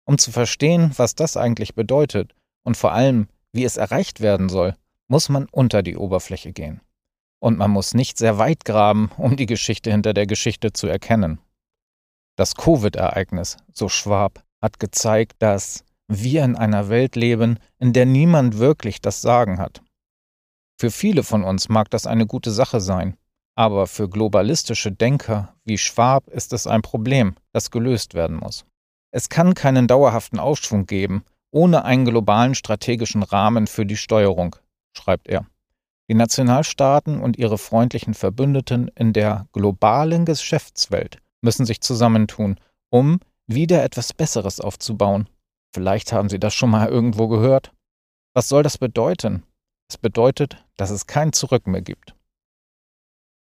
Um 0.05 0.17
zu 0.17 0.31
verstehen, 0.31 0.91
was 0.95 1.15
das 1.15 1.37
eigentlich 1.37 1.75
bedeutet 1.75 2.33
und 2.63 2.77
vor 2.77 2.93
allem, 2.93 3.27
wie 3.51 3.65
es 3.65 3.77
erreicht 3.77 4.21
werden 4.21 4.49
soll, 4.49 4.75
muss 5.07 5.29
man 5.29 5.47
unter 5.51 5.83
die 5.83 5.97
Oberfläche 5.97 6.53
gehen. 6.53 6.81
Und 7.39 7.57
man 7.57 7.71
muss 7.71 7.93
nicht 7.93 8.17
sehr 8.17 8.37
weit 8.37 8.65
graben, 8.65 9.11
um 9.17 9.35
die 9.35 9.45
Geschichte 9.45 9.91
hinter 9.91 10.13
der 10.13 10.27
Geschichte 10.27 10.73
zu 10.73 10.87
erkennen. 10.87 11.39
Das 12.35 12.55
Covid-Ereignis, 12.55 13.57
so 13.73 13.89
Schwab, 13.89 14.43
hat 14.61 14.79
gezeigt, 14.79 15.35
dass 15.39 15.83
wir 16.09 16.43
in 16.43 16.55
einer 16.55 16.89
Welt 16.89 17.15
leben, 17.15 17.59
in 17.77 17.93
der 17.93 18.05
niemand 18.05 18.57
wirklich 18.57 18.99
das 18.99 19.21
Sagen 19.21 19.59
hat. 19.59 19.81
Für 20.77 20.91
viele 20.91 21.23
von 21.23 21.43
uns 21.43 21.69
mag 21.69 21.89
das 21.89 22.07
eine 22.07 22.25
gute 22.25 22.51
Sache 22.51 22.81
sein, 22.81 23.15
aber 23.55 23.87
für 23.87 24.09
globalistische 24.09 24.91
Denker 24.91 25.53
wie 25.63 25.77
Schwab 25.77 26.27
ist 26.29 26.51
es 26.51 26.67
ein 26.67 26.81
Problem, 26.81 27.35
das 27.53 27.71
gelöst 27.71 28.13
werden 28.15 28.37
muss. 28.37 28.65
Es 29.11 29.29
kann 29.29 29.53
keinen 29.53 29.87
dauerhaften 29.87 30.39
Aufschwung 30.39 30.85
geben, 30.85 31.23
ohne 31.51 31.83
einen 31.83 32.05
globalen 32.05 32.55
strategischen 32.55 33.23
Rahmen 33.23 33.67
für 33.67 33.85
die 33.85 33.97
Steuerung, 33.97 34.55
schreibt 34.95 35.27
er. 35.27 35.45
Die 36.09 36.15
Nationalstaaten 36.15 37.19
und 37.21 37.37
ihre 37.37 37.57
freundlichen 37.57 38.15
Verbündeten 38.15 38.89
in 38.95 39.13
der 39.13 39.47
globalen 39.51 40.25
Geschäftswelt 40.25 41.19
müssen 41.41 41.65
sich 41.65 41.81
zusammentun, 41.81 42.59
um 42.89 43.19
wieder 43.45 43.83
etwas 43.83 44.13
Besseres 44.13 44.59
aufzubauen. 44.59 45.27
Vielleicht 45.73 46.11
haben 46.11 46.29
Sie 46.29 46.39
das 46.39 46.53
schon 46.53 46.69
mal 46.69 46.87
irgendwo 46.87 47.27
gehört. 47.27 47.71
Was 48.33 48.49
soll 48.49 48.63
das 48.63 48.77
bedeuten? 48.77 49.43
Es 49.89 49.97
bedeutet, 49.97 50.63
dass 50.77 50.89
es 50.89 51.07
kein 51.07 51.33
Zurück 51.33 51.67
mehr 51.67 51.81
gibt. 51.81 52.15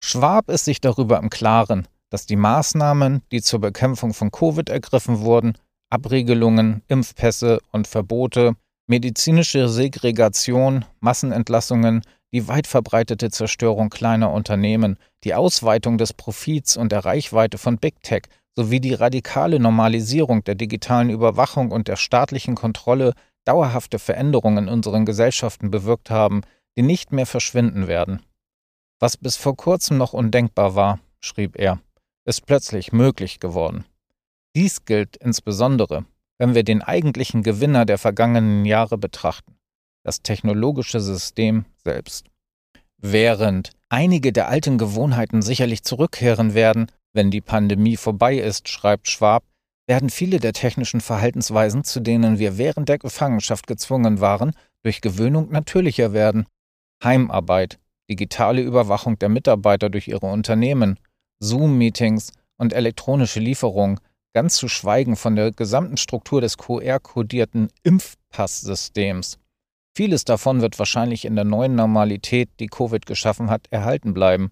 Schwab 0.03 0.49
ist 0.49 0.65
sich 0.65 0.81
darüber 0.81 1.17
im 1.17 1.29
Klaren, 1.29 1.87
dass 2.11 2.25
die 2.25 2.35
Maßnahmen, 2.35 3.23
die 3.31 3.41
zur 3.41 3.59
Bekämpfung 3.59 4.13
von 4.13 4.31
Covid 4.31 4.69
ergriffen 4.69 5.21
wurden, 5.21 5.57
Abregelungen, 5.89 6.83
Impfpässe 6.87 7.59
und 7.71 7.87
Verbote, 7.87 8.55
medizinische 8.87 9.67
Segregation, 9.69 10.85
Massenentlassungen, 10.99 12.01
die 12.33 12.47
weit 12.47 12.67
verbreitete 12.67 13.29
Zerstörung 13.31 13.89
kleiner 13.89 14.31
Unternehmen, 14.31 14.97
die 15.23 15.33
Ausweitung 15.33 15.97
des 15.97 16.13
Profits 16.13 16.77
und 16.77 16.91
der 16.91 17.05
Reichweite 17.05 17.57
von 17.57 17.77
Big 17.77 18.01
Tech 18.03 18.23
sowie 18.55 18.79
die 18.79 18.93
radikale 18.93 19.59
Normalisierung 19.59 20.43
der 20.43 20.55
digitalen 20.55 21.09
Überwachung 21.09 21.71
und 21.71 21.87
der 21.87 21.97
staatlichen 21.97 22.55
Kontrolle 22.55 23.13
dauerhafte 23.45 23.99
Veränderungen 23.99 24.65
in 24.65 24.73
unseren 24.73 25.05
Gesellschaften 25.05 25.71
bewirkt 25.71 26.09
haben, 26.09 26.41
die 26.77 26.81
nicht 26.81 27.11
mehr 27.11 27.25
verschwinden 27.25 27.87
werden. 27.87 28.21
Was 28.99 29.17
bis 29.17 29.35
vor 29.35 29.55
kurzem 29.55 29.97
noch 29.97 30.13
undenkbar 30.13 30.75
war, 30.75 30.99
schrieb 31.19 31.59
er, 31.59 31.79
ist 32.25 32.45
plötzlich 32.45 32.91
möglich 32.91 33.39
geworden. 33.39 33.85
Dies 34.55 34.85
gilt 34.85 35.17
insbesondere, 35.17 36.05
wenn 36.37 36.55
wir 36.55 36.63
den 36.63 36.81
eigentlichen 36.81 37.43
Gewinner 37.43 37.85
der 37.85 37.97
vergangenen 37.97 38.65
Jahre 38.65 38.97
betrachten, 38.97 39.57
das 40.03 40.21
technologische 40.21 41.01
System 41.01 41.65
selbst. 41.83 42.27
Während 42.97 43.71
einige 43.89 44.31
der 44.31 44.47
alten 44.47 44.77
Gewohnheiten 44.77 45.41
sicherlich 45.41 45.83
zurückkehren 45.83 46.53
werden, 46.53 46.87
wenn 47.15 47.31
die 47.31 47.41
Pandemie 47.41 47.97
vorbei 47.97 48.37
ist, 48.37 48.67
schreibt 48.67 49.09
Schwab, 49.09 49.43
werden 49.87 50.09
viele 50.09 50.39
der 50.39 50.53
technischen 50.53 51.01
Verhaltensweisen, 51.01 51.83
zu 51.83 51.99
denen 51.99 52.39
wir 52.39 52.57
während 52.57 52.89
der 52.89 52.97
Gefangenschaft 52.97 53.67
gezwungen 53.67 54.19
waren, 54.19 54.51
durch 54.83 55.01
Gewöhnung 55.01 55.49
natürlicher 55.51 56.13
werden. 56.13 56.45
Heimarbeit, 57.03 57.79
digitale 58.09 58.61
Überwachung 58.61 59.17
der 59.17 59.29
Mitarbeiter 59.29 59.89
durch 59.89 60.07
ihre 60.07 60.25
Unternehmen, 60.27 60.99
Zoom-Meetings 61.39 62.31
und 62.57 62.73
elektronische 62.73 63.39
Lieferung 63.39 63.99
ganz 64.33 64.57
zu 64.57 64.67
schweigen 64.67 65.15
von 65.15 65.35
der 65.35 65.51
gesamten 65.51 65.97
Struktur 65.97 66.41
des 66.41 66.57
QR-kodierten 66.57 67.69
Impfpasssystems. 67.83 69.39
Vieles 69.95 70.25
davon 70.25 70.59
wird 70.61 70.77
wahrscheinlich 70.77 71.23
in 71.23 71.35
der 71.35 71.45
neuen 71.45 71.75
Normalität, 71.75 72.49
die 72.59 72.67
Covid 72.67 73.05
geschaffen 73.05 73.49
hat, 73.49 73.67
erhalten 73.69 74.13
bleiben. 74.13 74.51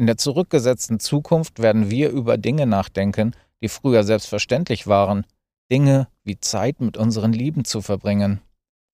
In 0.00 0.06
der 0.06 0.16
zurückgesetzten 0.16 0.98
Zukunft 0.98 1.58
werden 1.58 1.90
wir 1.90 2.08
über 2.08 2.38
Dinge 2.38 2.64
nachdenken, 2.64 3.32
die 3.62 3.68
früher 3.68 4.02
selbstverständlich 4.02 4.86
waren, 4.86 5.26
Dinge 5.70 6.08
wie 6.24 6.40
Zeit 6.40 6.80
mit 6.80 6.96
unseren 6.96 7.34
Lieben 7.34 7.66
zu 7.66 7.82
verbringen. 7.82 8.40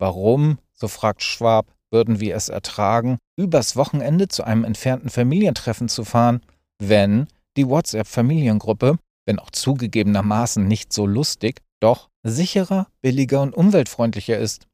Warum, 0.01 0.59
so 0.73 0.89
fragt 0.89 1.23
Schwab, 1.23 1.73
würden 1.93 2.19
wir 2.19 2.35
es 2.35 2.49
ertragen, 2.49 3.19
übers 3.37 3.77
Wochenende 3.77 4.27
zu 4.27 4.43
einem 4.43 4.65
entfernten 4.65 5.09
Familientreffen 5.09 5.89
zu 5.89 6.05
fahren, 6.05 6.41
wenn 6.81 7.29
die 7.57 7.69
WhatsApp-Familiengruppe 7.69 8.99
wenn 9.27 9.39
auch 9.39 9.51
zugegebenermaßen 9.51 10.67
nicht 10.67 10.93
so 10.93 11.07
lustig, 11.07 11.61
doch 11.81 12.09
sicherer, 12.25 12.89
billiger 13.03 13.43
und 13.43 13.55
umweltfreundlicher 13.55 14.39
ist. 14.39 14.67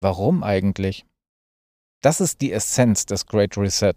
Warum 0.00 0.44
eigentlich? 0.44 1.06
Das 2.02 2.20
ist 2.20 2.40
die 2.40 2.52
Essenz 2.52 3.06
des 3.06 3.26
Great 3.26 3.56
Reset, 3.56 3.94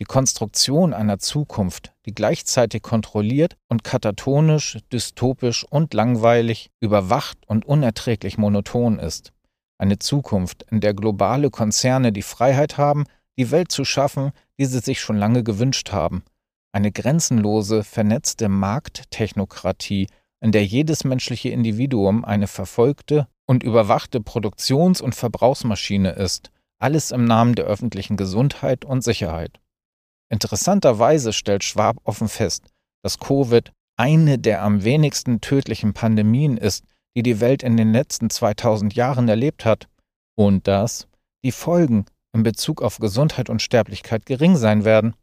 die 0.00 0.04
Konstruktion 0.04 0.94
einer 0.94 1.18
Zukunft, 1.18 1.92
die 2.06 2.14
gleichzeitig 2.14 2.82
kontrolliert 2.82 3.56
und 3.68 3.82
katatonisch, 3.82 4.78
dystopisch 4.92 5.64
und 5.68 5.92
langweilig, 5.92 6.70
überwacht 6.80 7.38
und 7.46 7.66
unerträglich 7.66 8.38
monoton 8.38 8.98
ist. 8.98 9.32
Eine 9.76 9.98
Zukunft, 9.98 10.64
in 10.70 10.80
der 10.80 10.94
globale 10.94 11.50
Konzerne 11.50 12.12
die 12.12 12.22
Freiheit 12.22 12.78
haben, 12.78 13.04
die 13.36 13.50
Welt 13.50 13.72
zu 13.72 13.84
schaffen, 13.84 14.32
die 14.58 14.66
sie 14.66 14.80
sich 14.80 15.00
schon 15.00 15.16
lange 15.16 15.42
gewünscht 15.42 15.92
haben, 15.92 16.24
eine 16.72 16.92
grenzenlose, 16.92 17.82
vernetzte 17.82 18.48
Markttechnokratie, 18.48 20.08
in 20.40 20.52
der 20.52 20.64
jedes 20.64 21.02
menschliche 21.02 21.48
Individuum 21.48 22.24
eine 22.24 22.46
verfolgte 22.46 23.26
und 23.46 23.62
überwachte 23.62 24.20
Produktions- 24.20 25.00
und 25.00 25.14
Verbrauchsmaschine 25.14 26.10
ist, 26.10 26.50
alles 26.78 27.10
im 27.10 27.24
Namen 27.24 27.54
der 27.54 27.64
öffentlichen 27.64 28.16
Gesundheit 28.16 28.84
und 28.84 29.02
Sicherheit. 29.02 29.58
Interessanterweise 30.30 31.32
stellt 31.32 31.64
Schwab 31.64 31.96
offen 32.04 32.28
fest, 32.28 32.66
dass 33.02 33.18
Covid 33.18 33.72
eine 33.96 34.38
der 34.38 34.62
am 34.62 34.84
wenigsten 34.84 35.40
tödlichen 35.40 35.92
Pandemien 35.94 36.56
ist, 36.56 36.84
die 37.16 37.22
die 37.22 37.40
Welt 37.40 37.62
in 37.62 37.76
den 37.76 37.92
letzten 37.92 38.30
2000 38.30 38.94
Jahren 38.94 39.28
erlebt 39.28 39.64
hat, 39.64 39.88
und 40.36 40.68
dass 40.68 41.08
die 41.44 41.52
Folgen 41.52 42.06
in 42.32 42.42
Bezug 42.42 42.82
auf 42.82 42.98
Gesundheit 42.98 43.50
und 43.50 43.62
Sterblichkeit 43.62 44.26
gering 44.26 44.56
sein 44.56 44.84
werden. 44.84 45.14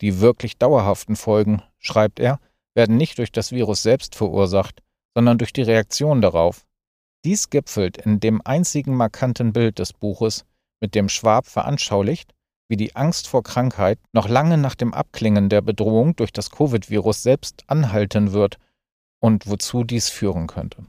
Die 0.00 0.20
wirklich 0.20 0.58
dauerhaften 0.58 1.16
Folgen, 1.16 1.62
schreibt 1.78 2.20
er, 2.20 2.40
werden 2.74 2.96
nicht 2.96 3.18
durch 3.18 3.32
das 3.32 3.52
Virus 3.52 3.82
selbst 3.82 4.14
verursacht, 4.14 4.82
sondern 5.14 5.38
durch 5.38 5.52
die 5.52 5.62
Reaktion 5.62 6.20
darauf. 6.20 6.66
Dies 7.24 7.50
gipfelt 7.50 7.96
in 7.96 8.20
dem 8.20 8.42
einzigen 8.44 8.94
markanten 8.94 9.52
Bild 9.52 9.78
des 9.78 9.92
Buches, 9.92 10.44
mit 10.80 10.94
dem 10.94 11.08
Schwab 11.08 11.46
veranschaulicht, 11.46 12.34
wie 12.68 12.76
die 12.76 12.94
Angst 12.94 13.28
vor 13.28 13.42
Krankheit 13.42 13.98
noch 14.12 14.28
lange 14.28 14.58
nach 14.58 14.74
dem 14.74 14.94
Abklingen 14.94 15.48
der 15.48 15.62
Bedrohung 15.62 16.14
durch 16.16 16.32
das 16.32 16.50
Covid-Virus 16.50 17.22
selbst 17.22 17.64
anhalten 17.66 18.32
wird 18.32 18.58
und 19.20 19.48
wozu 19.48 19.84
dies 19.84 20.08
führen 20.08 20.46
könnte. 20.46 20.86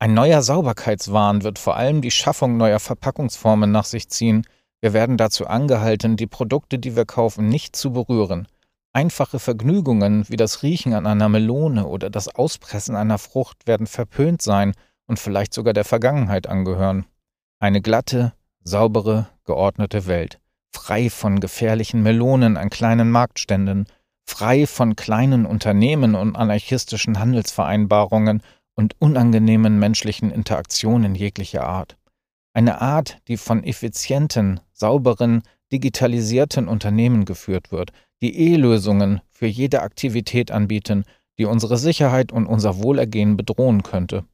Ein 0.00 0.14
neuer 0.14 0.42
Sauberkeitswahn 0.42 1.42
wird 1.42 1.58
vor 1.58 1.76
allem 1.76 2.02
die 2.02 2.10
Schaffung 2.10 2.56
neuer 2.56 2.78
Verpackungsformen 2.78 3.70
nach 3.70 3.84
sich 3.84 4.08
ziehen, 4.08 4.44
wir 4.80 4.92
werden 4.92 5.16
dazu 5.16 5.46
angehalten, 5.46 6.16
die 6.16 6.28
Produkte, 6.28 6.78
die 6.78 6.94
wir 6.94 7.04
kaufen, 7.04 7.48
nicht 7.48 7.74
zu 7.74 7.92
berühren. 7.92 8.46
Einfache 8.92 9.38
Vergnügungen 9.38 10.24
wie 10.28 10.36
das 10.36 10.62
Riechen 10.62 10.94
an 10.94 11.06
einer 11.06 11.28
Melone 11.28 11.86
oder 11.86 12.10
das 12.10 12.28
Auspressen 12.28 12.94
einer 12.94 13.18
Frucht 13.18 13.66
werden 13.66 13.86
verpönt 13.86 14.40
sein 14.40 14.72
und 15.06 15.18
vielleicht 15.18 15.52
sogar 15.52 15.72
der 15.72 15.84
Vergangenheit 15.84 16.46
angehören. 16.46 17.06
Eine 17.58 17.80
glatte, 17.80 18.32
saubere, 18.62 19.28
geordnete 19.44 20.06
Welt, 20.06 20.38
frei 20.72 21.10
von 21.10 21.40
gefährlichen 21.40 22.02
Melonen 22.02 22.56
an 22.56 22.70
kleinen 22.70 23.10
Marktständen, 23.10 23.86
frei 24.26 24.66
von 24.66 24.96
kleinen 24.96 25.46
Unternehmen 25.46 26.14
und 26.14 26.36
anarchistischen 26.36 27.18
Handelsvereinbarungen 27.18 28.42
und 28.74 28.94
unangenehmen 29.00 29.78
menschlichen 29.78 30.30
Interaktionen 30.30 31.14
jeglicher 31.14 31.64
Art. 31.64 31.96
Eine 32.54 32.80
Art, 32.80 33.18
die 33.28 33.36
von 33.36 33.64
effizienten, 33.64 34.60
sauberen, 34.72 35.42
digitalisierten 35.72 36.68
Unternehmen 36.68 37.24
geführt 37.24 37.72
wird, 37.72 37.92
die 38.20 38.36
E-Lösungen 38.36 39.20
für 39.30 39.46
jede 39.46 39.82
Aktivität 39.82 40.50
anbieten, 40.50 41.04
die 41.38 41.44
unsere 41.44 41.76
Sicherheit 41.76 42.32
und 42.32 42.46
unser 42.46 42.82
Wohlergehen 42.82 43.36
bedrohen 43.36 43.82
könnte. 43.82 44.24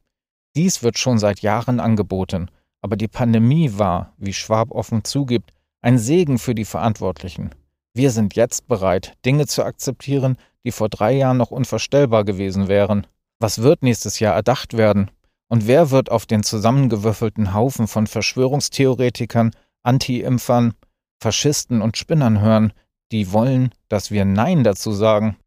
Dies 0.55 0.83
wird 0.83 0.97
schon 0.97 1.19
seit 1.19 1.41
Jahren 1.41 1.79
angeboten, 1.79 2.49
aber 2.81 2.95
die 2.95 3.07
Pandemie 3.07 3.77
war, 3.77 4.13
wie 4.17 4.33
Schwab 4.33 4.71
offen 4.71 5.03
zugibt, 5.03 5.51
ein 5.85 5.99
Segen 5.99 6.39
für 6.39 6.55
die 6.55 6.65
Verantwortlichen. 6.65 7.51
Wir 7.93 8.09
sind 8.09 8.35
jetzt 8.35 8.67
bereit, 8.67 9.13
Dinge 9.23 9.45
zu 9.45 9.63
akzeptieren, 9.63 10.35
die 10.63 10.71
vor 10.71 10.89
drei 10.89 11.13
Jahren 11.13 11.37
noch 11.37 11.51
unvorstellbar 11.51 12.25
gewesen 12.25 12.67
wären. 12.67 13.05
Was 13.39 13.61
wird 13.61 13.83
nächstes 13.83 14.19
Jahr 14.19 14.33
erdacht 14.33 14.75
werden? 14.75 15.11
Und 15.47 15.67
wer 15.67 15.91
wird 15.91 16.09
auf 16.09 16.25
den 16.25 16.41
zusammengewürfelten 16.41 17.53
Haufen 17.53 17.87
von 17.87 18.07
Verschwörungstheoretikern, 18.07 19.51
Anti-Impfern, 19.83 20.73
Faschisten 21.21 21.83
und 21.83 21.97
Spinnern 21.97 22.41
hören, 22.41 22.73
die 23.11 23.31
wollen, 23.31 23.69
dass 23.87 24.09
wir 24.09 24.25
Nein 24.25 24.63
dazu 24.63 24.91
sagen? 24.91 25.37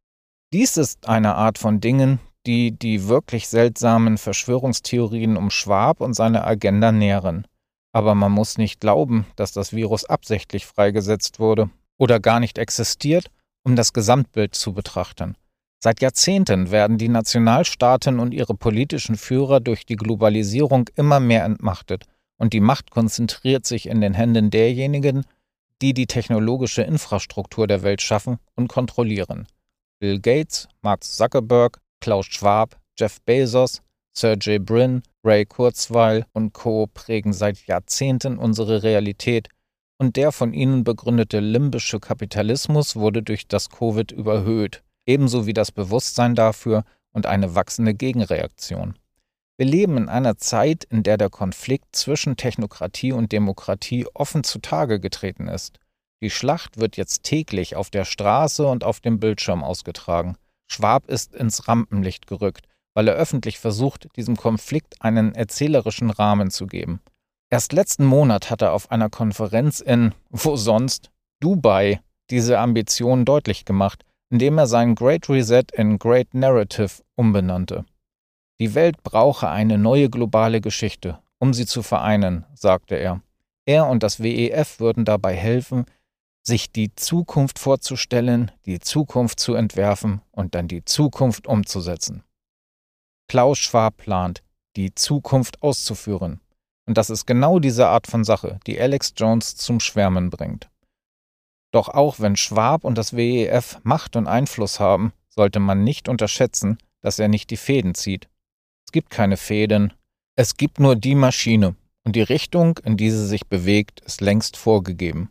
Dies 0.53 0.77
ist 0.77 1.09
eine 1.09 1.35
Art 1.35 1.59
von 1.59 1.81
Dingen, 1.81 2.21
die 2.47 2.71
die 2.71 3.09
wirklich 3.09 3.49
seltsamen 3.49 4.19
Verschwörungstheorien 4.19 5.37
um 5.37 5.51
Schwab 5.51 6.01
und 6.01 6.15
seine 6.15 6.45
Agenda 6.45 6.93
nähren. 6.93 7.45
Aber 7.99 8.15
man 8.15 8.31
muss 8.31 8.59
nicht 8.59 8.79
glauben, 8.79 9.27
dass 9.35 9.51
das 9.51 9.73
Virus 9.73 10.05
absichtlich 10.05 10.67
freigesetzt 10.67 11.41
wurde 11.41 11.69
oder 11.97 12.21
gar 12.21 12.39
nicht 12.39 12.57
existiert, 12.57 13.27
um 13.65 13.75
das 13.75 13.93
Gesamtbild 13.93 14.55
zu 14.55 14.73
betrachten. 14.73 15.37
Seit 15.81 16.01
Jahrzehnten 16.01 16.71
werden 16.71 16.97
die 16.97 17.09
Nationalstaaten 17.09 18.21
und 18.21 18.35
ihre 18.35 18.55
politischen 18.55 19.17
Führer 19.17 19.59
durch 19.59 19.85
die 19.85 19.97
Globalisierung 19.97 20.89
immer 20.95 21.19
mehr 21.19 21.45
entmachtet, 21.45 22.05
und 22.37 22.53
die 22.53 22.61
Macht 22.61 22.93
konzentriert 22.93 23.67
sich 23.67 23.89
in 23.89 24.01
den 24.01 24.15
Händen 24.15 24.51
derjenigen, 24.51 25.25
die 25.83 25.93
die 25.93 26.07
technologische 26.07 26.83
Infrastruktur 26.83 27.67
der 27.67 27.83
Welt 27.83 28.01
schaffen 28.01 28.39
und 28.55 28.69
kontrollieren. 28.69 29.49
Bill 29.99 30.21
Gates, 30.21 30.69
Mark 30.83 31.03
Zuckerberg, 31.03 31.81
Klaus 32.01 32.27
Schwab, 32.27 32.79
Jeff 32.97 33.21
Bezos, 33.23 33.83
Sergey 34.13 34.61
Brin, 34.61 35.03
Ray 35.29 35.45
Kurzweil 35.45 36.25
und 36.33 36.55
Co. 36.55 36.87
prägen 36.87 37.35
seit 37.35 37.67
Jahrzehnten 37.67 38.39
unsere 38.39 38.83
Realität 38.83 39.51
und 39.99 40.17
der 40.17 40.33
von 40.33 40.55
ihnen 40.55 40.85
begründete 40.85 41.41
limbische 41.41 42.01
Kapitalismus 42.01 42.97
wurde 42.97 43.23
durch 43.23 43.47
das 43.47 43.69
Covid 43.69 44.11
überhöht, 44.11 44.83
ebenso 45.05 45.47
wie 45.47 45.53
das 45.53 45.71
Bewusstsein 45.71 46.35
dafür 46.35 46.85
und 47.13 47.27
eine 47.27 47.55
wachsende 47.55 47.93
Gegenreaktion. 47.93 48.99
Wir 49.59 49.67
leben 49.67 49.99
in 49.99 50.09
einer 50.09 50.39
Zeit, 50.39 50.85
in 50.85 51.03
der 51.03 51.19
der 51.19 51.29
Konflikt 51.29 51.95
zwischen 51.95 52.39
Technokratie 52.39 53.13
und 53.13 53.31
Demokratie 53.31 54.07
offen 54.15 54.45
zutage 54.45 54.99
getreten 54.99 55.47
ist. 55.47 55.79
Die 56.23 56.31
Schlacht 56.31 56.79
wird 56.79 56.97
jetzt 56.97 57.25
täglich 57.25 57.77
auf 57.77 57.91
der 57.91 58.07
Straße 58.07 58.67
und 58.67 58.83
auf 58.83 59.01
dem 59.01 59.21
Bildschirm 59.21 59.63
ausgetragen. 59.63 60.37
Schwab 60.69 61.07
ist 61.07 61.35
ins 61.35 61.69
Rampenlicht 61.69 62.27
gerückt, 62.27 62.68
weil 62.99 63.07
er 63.07 63.15
öffentlich 63.15 63.61
versucht, 63.61 64.09
diesem 64.17 64.37
Konflikt 64.37 64.97
einen 65.01 65.33
erzählerischen 65.33 66.11
Rahmen 66.11 66.51
zu 66.51 66.67
geben. 66.67 66.99
Erst 67.49 67.73
letzten 67.73 68.05
Monat 68.05 68.51
hat 68.51 68.61
er 68.61 68.73
auf 68.73 68.91
einer 68.91 69.09
Konferenz 69.09 69.79
in, 69.79 70.17
wo 70.31 70.57
sonst, 70.57 71.13
Dubai, 71.39 72.01
diese 72.29 72.59
Ambition 72.59 73.25
deutlich 73.25 73.65
gemacht, 73.65 74.05
indem 74.31 74.59
er 74.59 74.67
seinen 74.67 74.97
Great 74.97 75.29
Reset 75.29 75.63
in 75.75 76.01
Great 76.01 76.35
Narrative 76.35 76.91
umbenannte. 77.15 77.85
Die 78.59 78.75
Welt 78.75 79.01
brauche 79.05 79.49
eine 79.49 79.79
neue 79.79 80.11
globale 80.11 80.61
Geschichte, 80.61 81.21
um 81.39 81.55
sie 81.55 81.67
zu 81.67 81.85
vereinen, 81.85 82.47
sagte 82.55 82.97
er. 82.97 83.23
Er 83.65 83.87
und 83.87 84.03
das 84.03 84.21
WEF 84.21 84.81
würden 84.81 85.05
dabei 85.05 85.37
helfen, 85.37 85.85
sich 86.43 86.73
die 86.73 86.93
Zukunft 86.97 87.61
vorzustellen, 87.61 88.51
die 88.67 88.81
Zukunft 88.81 89.39
zu 89.39 89.55
entwerfen 89.55 90.21
und 90.33 90.57
dann 90.57 90.67
die 90.67 90.85
Zukunft 90.85 91.47
umzusetzen. 91.47 92.25
Klaus 93.29 93.59
Schwab 93.59 93.99
plant, 93.99 94.43
die 94.77 94.95
Zukunft 94.95 95.63
auszuführen. 95.63 96.41
Und 96.87 96.97
das 96.97 97.11
ist 97.11 97.27
genau 97.27 97.59
diese 97.59 97.89
Art 97.89 98.07
von 98.07 98.25
Sache, 98.25 98.59
die 98.67 98.81
Alex 98.81 99.13
Jones 99.17 99.57
zum 99.57 99.81
Schwärmen 99.81 100.31
bringt. 100.31 100.71
Doch 101.71 101.89
auch 101.89 102.19
wenn 102.19 102.37
Schwab 102.37 102.85
und 102.85 102.97
das 102.97 103.15
WEF 103.15 103.79
Macht 103.83 104.17
und 104.17 104.27
Einfluss 104.27 104.81
haben, 104.81 105.13
sollte 105.29 105.61
man 105.61 105.85
nicht 105.85 106.09
unterschätzen, 106.09 106.79
dass 107.03 107.19
er 107.19 107.29
nicht 107.29 107.51
die 107.51 107.59
Fäden 107.59 107.95
zieht. 107.95 108.29
Es 108.87 108.93
gibt 108.93 109.11
keine 109.11 109.37
Fäden, 109.37 109.93
es 110.35 110.57
gibt 110.57 110.81
nur 110.81 110.97
die 110.97 111.15
Maschine, 111.15 111.77
und 112.05 112.17
die 112.17 112.23
Richtung, 112.23 112.79
in 112.85 112.97
die 112.97 113.11
sie 113.11 113.27
sich 113.27 113.47
bewegt, 113.47 114.01
ist 114.01 114.23
längst 114.23 114.57
vorgegeben. 114.57 115.29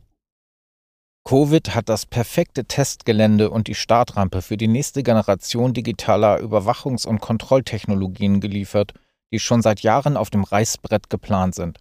Covid 1.27 1.75
hat 1.75 1.89
das 1.89 2.05
perfekte 2.05 2.63
Testgelände 2.63 3.49
und 3.49 3.67
die 3.67 3.75
Startrampe 3.75 4.41
für 4.41 4.55
die 4.55 4.69
nächste 4.69 5.03
Generation 5.03 5.73
digitaler 5.73 6.39
Überwachungs- 6.39 7.05
und 7.05 7.19
Kontrolltechnologien 7.19 8.39
geliefert, 8.39 8.93
die 9.33 9.39
schon 9.39 9.61
seit 9.61 9.81
Jahren 9.81 10.15
auf 10.15 10.29
dem 10.29 10.45
Reißbrett 10.45 11.09
geplant 11.09 11.53
sind. 11.53 11.79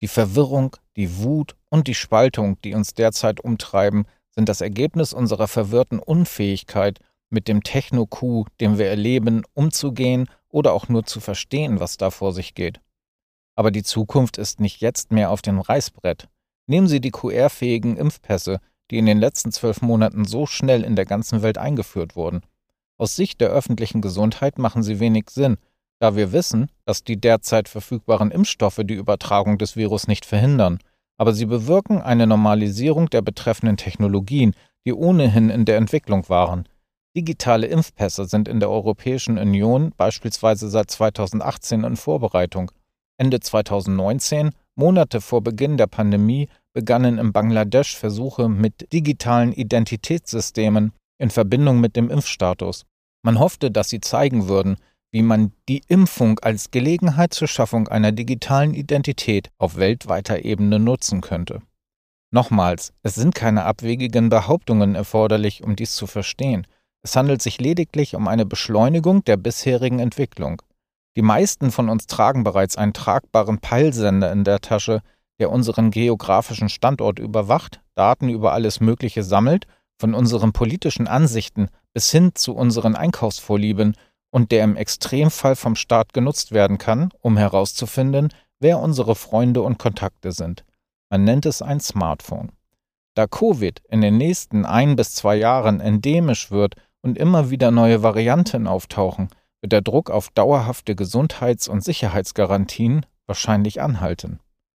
Die 0.00 0.08
Verwirrung, 0.08 0.74
die 0.96 1.18
Wut 1.18 1.54
und 1.68 1.86
die 1.86 1.94
Spaltung, 1.94 2.58
die 2.62 2.72
uns 2.72 2.94
derzeit 2.94 3.40
umtreiben, 3.40 4.06
sind 4.30 4.48
das 4.48 4.62
Ergebnis 4.62 5.12
unserer 5.12 5.48
verwirrten 5.48 5.98
Unfähigkeit, 5.98 6.98
mit 7.28 7.46
dem 7.46 7.62
Techno-Coup, 7.62 8.48
den 8.58 8.78
wir 8.78 8.86
erleben, 8.86 9.42
umzugehen 9.52 10.30
oder 10.48 10.72
auch 10.72 10.88
nur 10.88 11.04
zu 11.04 11.20
verstehen, 11.20 11.78
was 11.78 11.98
da 11.98 12.10
vor 12.10 12.32
sich 12.32 12.54
geht. 12.54 12.80
Aber 13.54 13.70
die 13.70 13.82
Zukunft 13.82 14.38
ist 14.38 14.60
nicht 14.60 14.80
jetzt 14.80 15.12
mehr 15.12 15.30
auf 15.30 15.42
dem 15.42 15.60
Reißbrett. 15.60 16.30
Nehmen 16.66 16.86
Sie 16.86 17.02
die 17.02 17.10
QR-fähigen 17.10 17.98
Impfpässe, 17.98 18.60
die 18.90 18.98
in 18.98 19.06
den 19.06 19.18
letzten 19.18 19.52
zwölf 19.52 19.82
Monaten 19.82 20.24
so 20.24 20.46
schnell 20.46 20.82
in 20.82 20.96
der 20.96 21.06
ganzen 21.06 21.42
Welt 21.42 21.58
eingeführt 21.58 22.16
wurden. 22.16 22.42
Aus 22.96 23.14
Sicht 23.16 23.40
der 23.40 23.50
öffentlichen 23.50 24.00
Gesundheit 24.00 24.58
machen 24.58 24.82
sie 24.82 25.00
wenig 25.00 25.30
Sinn, 25.30 25.56
da 26.00 26.16
wir 26.16 26.32
wissen, 26.32 26.70
dass 26.84 27.04
die 27.04 27.20
derzeit 27.20 27.68
verfügbaren 27.68 28.30
Impfstoffe 28.30 28.80
die 28.84 28.94
Übertragung 28.94 29.58
des 29.58 29.76
Virus 29.76 30.08
nicht 30.08 30.24
verhindern, 30.24 30.78
aber 31.16 31.32
sie 31.32 31.46
bewirken 31.46 32.00
eine 32.00 32.26
Normalisierung 32.26 33.10
der 33.10 33.22
betreffenden 33.22 33.76
Technologien, 33.76 34.54
die 34.86 34.92
ohnehin 34.94 35.50
in 35.50 35.64
der 35.64 35.76
Entwicklung 35.76 36.28
waren. 36.28 36.68
Digitale 37.16 37.66
Impfpässe 37.66 38.26
sind 38.26 38.48
in 38.48 38.60
der 38.60 38.70
Europäischen 38.70 39.38
Union 39.38 39.92
beispielsweise 39.96 40.68
seit 40.68 40.90
2018 40.90 41.82
in 41.82 41.96
Vorbereitung. 41.96 42.70
Ende 43.16 43.40
2019, 43.40 44.50
Monate 44.76 45.20
vor 45.20 45.42
Beginn 45.42 45.76
der 45.76 45.88
Pandemie, 45.88 46.48
begannen 46.78 47.18
in 47.18 47.32
Bangladesch 47.32 47.96
Versuche 47.96 48.48
mit 48.48 48.92
digitalen 48.92 49.52
Identitätssystemen 49.52 50.92
in 51.20 51.30
Verbindung 51.30 51.80
mit 51.80 51.96
dem 51.96 52.08
Impfstatus. 52.08 52.84
Man 53.24 53.40
hoffte, 53.40 53.72
dass 53.72 53.88
sie 53.88 54.00
zeigen 54.00 54.46
würden, 54.46 54.76
wie 55.10 55.22
man 55.22 55.50
die 55.68 55.82
Impfung 55.88 56.38
als 56.38 56.70
Gelegenheit 56.70 57.34
zur 57.34 57.48
Schaffung 57.48 57.88
einer 57.88 58.12
digitalen 58.12 58.74
Identität 58.74 59.48
auf 59.58 59.74
weltweiter 59.74 60.44
Ebene 60.44 60.78
nutzen 60.78 61.20
könnte. 61.20 61.62
Nochmals, 62.30 62.92
es 63.02 63.16
sind 63.16 63.34
keine 63.34 63.64
abwegigen 63.64 64.28
Behauptungen 64.28 64.94
erforderlich, 64.94 65.64
um 65.64 65.74
dies 65.74 65.96
zu 65.96 66.06
verstehen. 66.06 66.64
Es 67.02 67.16
handelt 67.16 67.42
sich 67.42 67.58
lediglich 67.60 68.14
um 68.14 68.28
eine 68.28 68.46
Beschleunigung 68.46 69.24
der 69.24 69.36
bisherigen 69.36 69.98
Entwicklung. 69.98 70.62
Die 71.16 71.22
meisten 71.22 71.72
von 71.72 71.88
uns 71.88 72.06
tragen 72.06 72.44
bereits 72.44 72.76
einen 72.76 72.92
tragbaren 72.92 73.58
Peilsender 73.58 74.30
in 74.30 74.44
der 74.44 74.60
Tasche, 74.60 75.02
der 75.38 75.50
unseren 75.50 75.90
geografischen 75.90 76.68
Standort 76.68 77.18
überwacht, 77.18 77.80
Daten 77.94 78.28
über 78.28 78.52
alles 78.52 78.80
Mögliche 78.80 79.22
sammelt, 79.22 79.66
von 79.98 80.14
unseren 80.14 80.52
politischen 80.52 81.08
Ansichten 81.08 81.68
bis 81.92 82.10
hin 82.10 82.32
zu 82.34 82.54
unseren 82.54 82.94
Einkaufsvorlieben 82.94 83.96
und 84.30 84.52
der 84.52 84.64
im 84.64 84.76
Extremfall 84.76 85.56
vom 85.56 85.74
Staat 85.74 86.12
genutzt 86.12 86.52
werden 86.52 86.78
kann, 86.78 87.10
um 87.20 87.36
herauszufinden, 87.36 88.32
wer 88.60 88.78
unsere 88.78 89.14
Freunde 89.14 89.62
und 89.62 89.78
Kontakte 89.78 90.32
sind. 90.32 90.64
Man 91.10 91.24
nennt 91.24 91.46
es 91.46 91.62
ein 91.62 91.80
Smartphone. 91.80 92.52
Da 93.14 93.26
Covid 93.26 93.82
in 93.88 94.00
den 94.00 94.16
nächsten 94.16 94.64
ein 94.64 94.94
bis 94.94 95.14
zwei 95.14 95.36
Jahren 95.36 95.80
endemisch 95.80 96.50
wird 96.50 96.74
und 97.00 97.18
immer 97.18 97.50
wieder 97.50 97.70
neue 97.70 98.02
Varianten 98.02 98.66
auftauchen, 98.66 99.28
wird 99.60 99.72
der 99.72 99.82
Druck 99.82 100.10
auf 100.10 100.30
dauerhafte 100.30 100.94
Gesundheits- 100.94 101.68
und 101.68 101.82
Sicherheitsgarantien 101.82 103.06
wahrscheinlich 103.26 103.80
anhalten. 103.80 104.38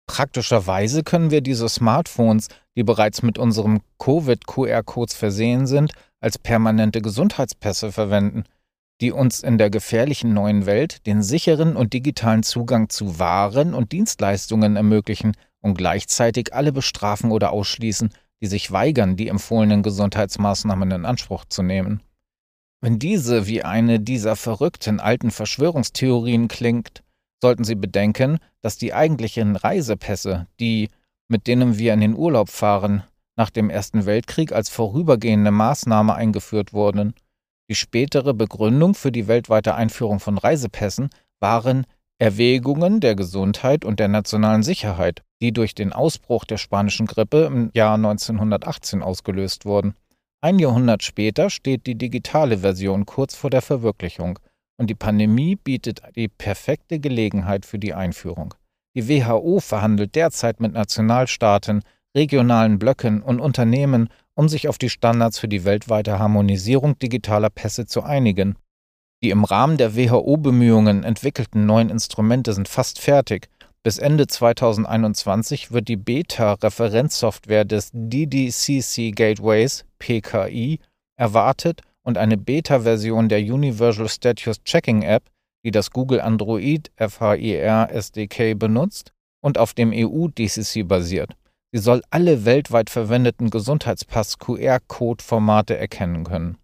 Praktischerweise 0.09 1.03
können 1.03 1.29
wir 1.29 1.41
diese 1.41 1.69
Smartphones, 1.69 2.47
die 2.75 2.81
bereits 2.81 3.21
mit 3.21 3.37
unserem 3.37 3.81
Covid-QR-Codes 3.99 5.13
versehen 5.13 5.67
sind, 5.67 5.93
als 6.19 6.39
permanente 6.39 7.03
Gesundheitspässe 7.03 7.91
verwenden, 7.91 8.45
die 9.01 9.11
uns 9.11 9.41
in 9.41 9.59
der 9.59 9.69
gefährlichen 9.69 10.33
neuen 10.33 10.65
Welt 10.65 11.05
den 11.05 11.21
sicheren 11.21 11.75
und 11.75 11.93
digitalen 11.93 12.41
Zugang 12.41 12.89
zu 12.89 13.19
Waren 13.19 13.75
und 13.75 13.91
Dienstleistungen 13.91 14.77
ermöglichen, 14.77 15.33
und 15.61 15.77
gleichzeitig 15.77 16.55
alle 16.55 16.71
bestrafen 16.71 17.31
oder 17.31 17.51
ausschließen, 17.51 18.09
die 18.41 18.47
sich 18.47 18.71
weigern, 18.71 19.15
die 19.15 19.27
empfohlenen 19.27 19.83
Gesundheitsmaßnahmen 19.83 20.89
in 20.89 21.05
Anspruch 21.05 21.45
zu 21.45 21.61
nehmen. 21.61 22.01
Wenn 22.81 22.97
diese 22.97 23.45
wie 23.45 23.61
eine 23.61 23.99
dieser 23.99 24.35
verrückten 24.35 24.99
alten 24.99 25.29
Verschwörungstheorien 25.29 26.47
klingt, 26.47 27.03
sollten 27.41 27.63
Sie 27.63 27.75
bedenken, 27.75 28.39
dass 28.61 28.77
die 28.77 28.93
eigentlichen 28.93 29.55
Reisepässe, 29.55 30.47
die, 30.59 30.89
mit 31.27 31.47
denen 31.47 31.77
wir 31.77 31.93
in 31.93 32.01
den 32.01 32.15
Urlaub 32.15 32.49
fahren, 32.49 33.03
nach 33.35 33.49
dem 33.49 33.69
Ersten 33.69 34.05
Weltkrieg 34.05 34.51
als 34.51 34.69
vorübergehende 34.69 35.51
Maßnahme 35.51 36.13
eingeführt 36.13 36.73
wurden. 36.73 37.13
Die 37.69 37.75
spätere 37.75 38.33
Begründung 38.33 38.95
für 38.95 39.11
die 39.11 39.27
weltweite 39.27 39.75
Einführung 39.75 40.19
von 40.19 40.37
Reisepässen 40.37 41.09
waren 41.39 41.85
Erwägungen 42.17 42.99
der 42.99 43.15
Gesundheit 43.15 43.85
und 43.85 44.01
der 44.01 44.09
nationalen 44.09 44.63
Sicherheit, 44.63 45.23
die 45.41 45.53
durch 45.53 45.73
den 45.73 45.93
Ausbruch 45.93 46.43
der 46.43 46.57
spanischen 46.57 47.05
Grippe 47.05 47.45
im 47.45 47.71
Jahr 47.73 47.95
1918 47.95 49.01
ausgelöst 49.01 49.63
wurden. 49.63 49.95
Ein 50.41 50.59
Jahrhundert 50.59 51.03
später 51.03 51.49
steht 51.49 51.87
die 51.87 51.95
digitale 51.95 52.57
Version 52.57 53.05
kurz 53.05 53.35
vor 53.35 53.49
der 53.49 53.61
Verwirklichung 53.61 54.39
und 54.79 54.89
die 54.89 54.95
Pandemie 54.95 55.55
bietet 55.55 56.01
die 56.15 56.27
perfekte 56.27 56.99
Gelegenheit 56.99 57.65
für 57.65 57.77
die 57.77 57.93
Einführung. 57.93 58.53
Die 58.95 59.07
WHO 59.07 59.59
verhandelt 59.59 60.15
derzeit 60.15 60.59
mit 60.59 60.73
Nationalstaaten, 60.73 61.83
regionalen 62.15 62.79
Blöcken 62.79 63.21
und 63.21 63.39
Unternehmen, 63.39 64.09
um 64.33 64.49
sich 64.49 64.67
auf 64.67 64.79
die 64.79 64.89
Standards 64.89 65.37
für 65.37 65.47
die 65.47 65.65
weltweite 65.65 66.17
Harmonisierung 66.17 66.97
digitaler 66.97 67.51
Pässe 67.51 67.85
zu 67.85 68.01
einigen 68.01 68.55
die 69.21 69.31
im 69.31 69.43
Rahmen 69.43 69.77
der 69.77 69.95
WHO-Bemühungen 69.95 71.03
entwickelten 71.03 71.65
neuen 71.65 71.89
Instrumente 71.89 72.53
sind 72.53 72.69
fast 72.69 72.99
fertig. 72.99 73.49
Bis 73.83 73.97
Ende 73.97 74.27
2021 74.27 75.71
wird 75.71 75.87
die 75.87 75.97
Beta-Referenzsoftware 75.97 77.65
des 77.65 77.89
DDCC 77.93 79.13
Gateways 79.15 79.85
PKI 79.99 80.79
erwartet 81.17 81.81
und 82.09 82.17
eine 82.17 82.35
Beta-Version 82.37 83.29
der 83.29 83.39
Universal 83.39 84.09
Status 84.09 84.63
Checking 84.63 85.03
App, 85.03 85.29
die 85.63 85.69
das 85.69 85.91
Google 85.91 86.21
Android 86.21 86.89
FHIR 86.97 87.89
SDK 87.91 88.57
benutzt 88.57 89.13
und 89.41 89.59
auf 89.59 89.75
dem 89.75 89.91
EU-DCC 89.93 90.87
basiert. 90.87 91.35
Sie 91.71 91.77
soll 91.77 92.01
alle 92.09 92.45
weltweit 92.45 92.89
verwendeten 92.89 93.51
Gesundheitspass-QR-Code-Formate 93.51 95.77
erkennen 95.77 96.23
können. 96.23 96.57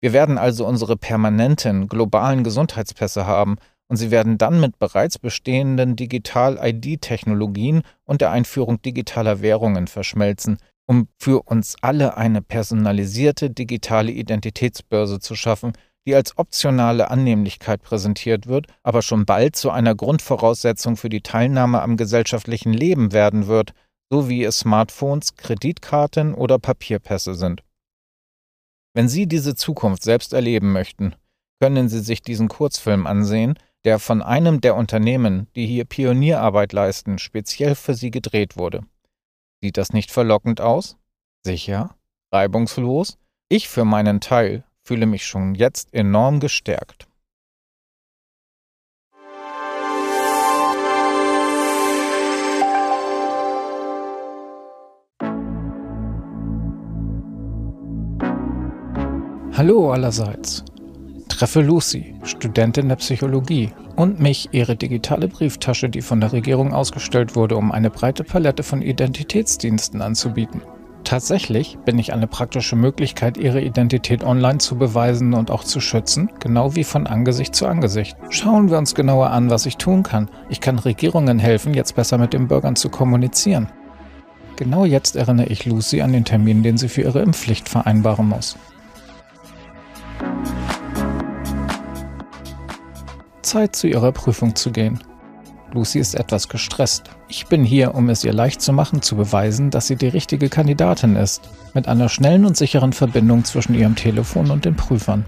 Wir 0.00 0.12
werden 0.12 0.36
also 0.36 0.66
unsere 0.66 0.96
permanenten 0.96 1.86
globalen 1.86 2.42
Gesundheitspässe 2.42 3.28
haben 3.28 3.54
und 3.86 3.98
sie 3.98 4.10
werden 4.10 4.36
dann 4.36 4.58
mit 4.58 4.80
bereits 4.80 5.20
bestehenden 5.20 5.94
Digital-ID-Technologien 5.94 7.82
und 8.04 8.20
der 8.20 8.32
Einführung 8.32 8.82
digitaler 8.82 9.42
Währungen 9.42 9.86
verschmelzen, 9.86 10.58
um 10.86 11.08
für 11.18 11.42
uns 11.42 11.76
alle 11.80 12.16
eine 12.16 12.42
personalisierte 12.42 13.50
digitale 13.50 14.12
Identitätsbörse 14.12 15.20
zu 15.20 15.34
schaffen, 15.34 15.72
die 16.06 16.14
als 16.14 16.36
optionale 16.36 17.10
Annehmlichkeit 17.10 17.82
präsentiert 17.82 18.46
wird, 18.46 18.66
aber 18.82 19.02
schon 19.02 19.24
bald 19.24 19.56
zu 19.56 19.70
einer 19.70 19.94
Grundvoraussetzung 19.94 20.96
für 20.96 21.08
die 21.08 21.22
Teilnahme 21.22 21.80
am 21.80 21.96
gesellschaftlichen 21.96 22.72
Leben 22.72 23.12
werden 23.12 23.46
wird, 23.46 23.72
so 24.10 24.28
wie 24.28 24.44
es 24.44 24.58
Smartphones, 24.58 25.36
Kreditkarten 25.36 26.34
oder 26.34 26.58
Papierpässe 26.58 27.34
sind. 27.34 27.62
Wenn 28.94 29.08
Sie 29.08 29.26
diese 29.26 29.54
Zukunft 29.54 30.02
selbst 30.02 30.32
erleben 30.32 30.72
möchten, 30.72 31.14
können 31.60 31.88
Sie 31.88 32.00
sich 32.00 32.22
diesen 32.22 32.48
Kurzfilm 32.48 33.06
ansehen, 33.06 33.54
der 33.84 33.98
von 33.98 34.22
einem 34.22 34.60
der 34.60 34.76
Unternehmen, 34.76 35.48
die 35.56 35.66
hier 35.66 35.84
Pionierarbeit 35.84 36.72
leisten, 36.72 37.18
speziell 37.18 37.74
für 37.74 37.94
Sie 37.94 38.10
gedreht 38.10 38.56
wurde. 38.56 38.84
Sieht 39.64 39.78
das 39.78 39.94
nicht 39.94 40.10
verlockend 40.10 40.60
aus? 40.60 40.98
Sicher? 41.42 41.96
Reibungslos? 42.30 43.16
Ich 43.48 43.70
für 43.70 43.86
meinen 43.86 44.20
Teil 44.20 44.62
fühle 44.82 45.06
mich 45.06 45.24
schon 45.24 45.54
jetzt 45.54 45.88
enorm 45.94 46.38
gestärkt. 46.38 47.08
Hallo 59.56 59.92
allerseits. 59.92 60.62
Treffe 61.34 61.62
Lucy, 61.62 62.14
Studentin 62.22 62.88
der 62.88 62.94
Psychologie, 62.94 63.72
und 63.96 64.20
mich, 64.20 64.50
ihre 64.52 64.76
digitale 64.76 65.26
Brieftasche, 65.26 65.88
die 65.88 66.00
von 66.00 66.20
der 66.20 66.32
Regierung 66.32 66.72
ausgestellt 66.72 67.34
wurde, 67.34 67.56
um 67.56 67.72
eine 67.72 67.90
breite 67.90 68.22
Palette 68.22 68.62
von 68.62 68.82
Identitätsdiensten 68.82 70.00
anzubieten. 70.00 70.62
Tatsächlich 71.02 71.76
bin 71.84 71.98
ich 71.98 72.12
eine 72.12 72.28
praktische 72.28 72.76
Möglichkeit, 72.76 73.36
ihre 73.36 73.60
Identität 73.60 74.22
online 74.22 74.58
zu 74.58 74.76
beweisen 74.76 75.34
und 75.34 75.50
auch 75.50 75.64
zu 75.64 75.80
schützen, 75.80 76.30
genau 76.38 76.76
wie 76.76 76.84
von 76.84 77.08
Angesicht 77.08 77.56
zu 77.56 77.66
Angesicht. 77.66 78.16
Schauen 78.30 78.70
wir 78.70 78.78
uns 78.78 78.94
genauer 78.94 79.30
an, 79.30 79.50
was 79.50 79.66
ich 79.66 79.76
tun 79.76 80.04
kann. 80.04 80.30
Ich 80.50 80.60
kann 80.60 80.78
Regierungen 80.78 81.40
helfen, 81.40 81.74
jetzt 81.74 81.96
besser 81.96 82.16
mit 82.16 82.32
den 82.32 82.46
Bürgern 82.46 82.76
zu 82.76 82.90
kommunizieren. 82.90 83.66
Genau 84.54 84.84
jetzt 84.84 85.16
erinnere 85.16 85.46
ich 85.46 85.66
Lucy 85.66 86.00
an 86.00 86.12
den 86.12 86.24
Termin, 86.24 86.62
den 86.62 86.76
sie 86.76 86.88
für 86.88 87.02
ihre 87.02 87.22
Impfpflicht 87.22 87.68
vereinbaren 87.68 88.28
muss. 88.28 88.56
Zeit, 93.44 93.76
zu 93.76 93.86
ihrer 93.86 94.10
Prüfung 94.10 94.56
zu 94.56 94.72
gehen. 94.72 94.98
Lucy 95.72 95.98
ist 95.98 96.14
etwas 96.14 96.48
gestresst. 96.48 97.10
Ich 97.28 97.46
bin 97.46 97.64
hier, 97.64 97.94
um 97.94 98.08
es 98.08 98.24
ihr 98.24 98.32
leicht 98.32 98.62
zu 98.62 98.72
machen, 98.72 99.02
zu 99.02 99.16
beweisen, 99.16 99.70
dass 99.70 99.86
sie 99.86 99.96
die 99.96 100.08
richtige 100.08 100.48
Kandidatin 100.48 101.16
ist, 101.16 101.48
mit 101.74 101.88
einer 101.88 102.08
schnellen 102.08 102.44
und 102.44 102.56
sicheren 102.56 102.92
Verbindung 102.92 103.44
zwischen 103.44 103.74
ihrem 103.74 103.96
Telefon 103.96 104.50
und 104.50 104.64
den 104.64 104.76
Prüfern. 104.76 105.24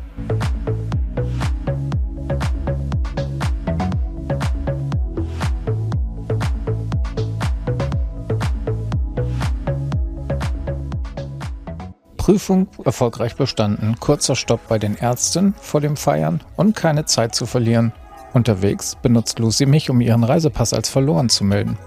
Prüfung 12.16 12.66
erfolgreich 12.84 13.36
bestanden, 13.36 13.94
kurzer 14.00 14.34
Stopp 14.34 14.66
bei 14.66 14.80
den 14.80 14.96
Ärzten 14.96 15.54
vor 15.60 15.80
dem 15.80 15.96
Feiern 15.96 16.40
und 16.56 16.74
keine 16.74 17.04
Zeit 17.04 17.36
zu 17.36 17.46
verlieren, 17.46 17.92
Unterwegs 18.36 18.96
benutzt 19.00 19.38
Lucy 19.38 19.64
mich, 19.64 19.88
um 19.88 20.00
ihren 20.02 20.22
Reisepass 20.22 20.74
als 20.74 20.90
verloren 20.90 21.30
zu 21.30 21.42
melden. 21.42 21.78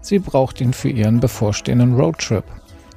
Sie 0.00 0.18
braucht 0.18 0.60
ihn 0.62 0.72
für 0.72 0.88
ihren 0.88 1.20
bevorstehenden 1.20 1.94
Roadtrip. 1.94 2.44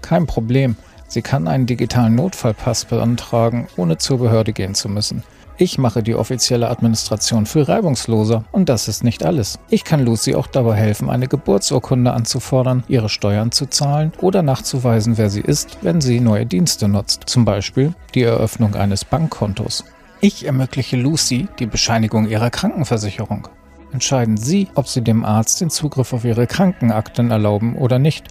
Kein 0.02 0.26
Problem, 0.26 0.78
sie 1.08 1.22
kann 1.22 1.48
einen 1.50 1.66
digitalen 1.66 2.16
Notfallpass 2.16 2.86
beantragen, 2.86 3.68
ohne 3.76 3.98
zur 3.98 4.20
Behörde 4.20 4.54
gehen 4.54 4.76
zu 4.76 4.88
müssen. 4.88 5.24
Ich 5.58 5.78
mache 5.78 6.04
die 6.04 6.16
offizielle 6.16 6.70
Administration 6.70 7.46
für 7.46 7.68
reibungsloser 7.68 8.46
und 8.52 8.70
das 8.70 8.88
ist 8.88 9.04
nicht 9.04 9.26
alles. 9.26 9.60
Ich 9.70 9.84
kann 9.84 10.06
Lucy 10.06 10.36
auch 10.36 10.48
dabei 10.48 10.76
helfen, 10.76 11.10
eine 11.10 11.28
Geburtsurkunde 11.28 12.14
anzufordern, 12.14 12.84
ihre 12.88 13.10
Steuern 13.10 13.52
zu 13.52 13.66
zahlen 13.66 14.14
oder 14.22 14.42
nachzuweisen, 14.42 15.18
wer 15.18 15.30
sie 15.30 15.42
ist, 15.42 15.80
wenn 15.82 16.00
sie 16.00 16.22
neue 16.22 16.46
Dienste 16.46 16.88
nutzt, 16.88 17.24
zum 17.26 17.44
Beispiel 17.44 17.94
die 18.14 18.24
Eröffnung 18.24 18.76
eines 18.76 19.04
Bankkontos. 19.04 19.84
Ich 20.20 20.46
ermögliche 20.46 20.98
Lucy 20.98 21.48
die 21.60 21.68
Bescheinigung 21.68 22.28
ihrer 22.28 22.50
Krankenversicherung. 22.50 23.48
Entscheiden 23.92 24.36
Sie, 24.36 24.68
ob 24.74 24.88
Sie 24.88 25.02
dem 25.02 25.24
Arzt 25.24 25.62
den 25.62 25.70
Zugriff 25.70 26.12
auf 26.12 26.26
Ihre 26.26 26.48
Krankenakten 26.48 27.30
erlauben 27.30 27.78
oder 27.78 28.00
nicht, 28.00 28.28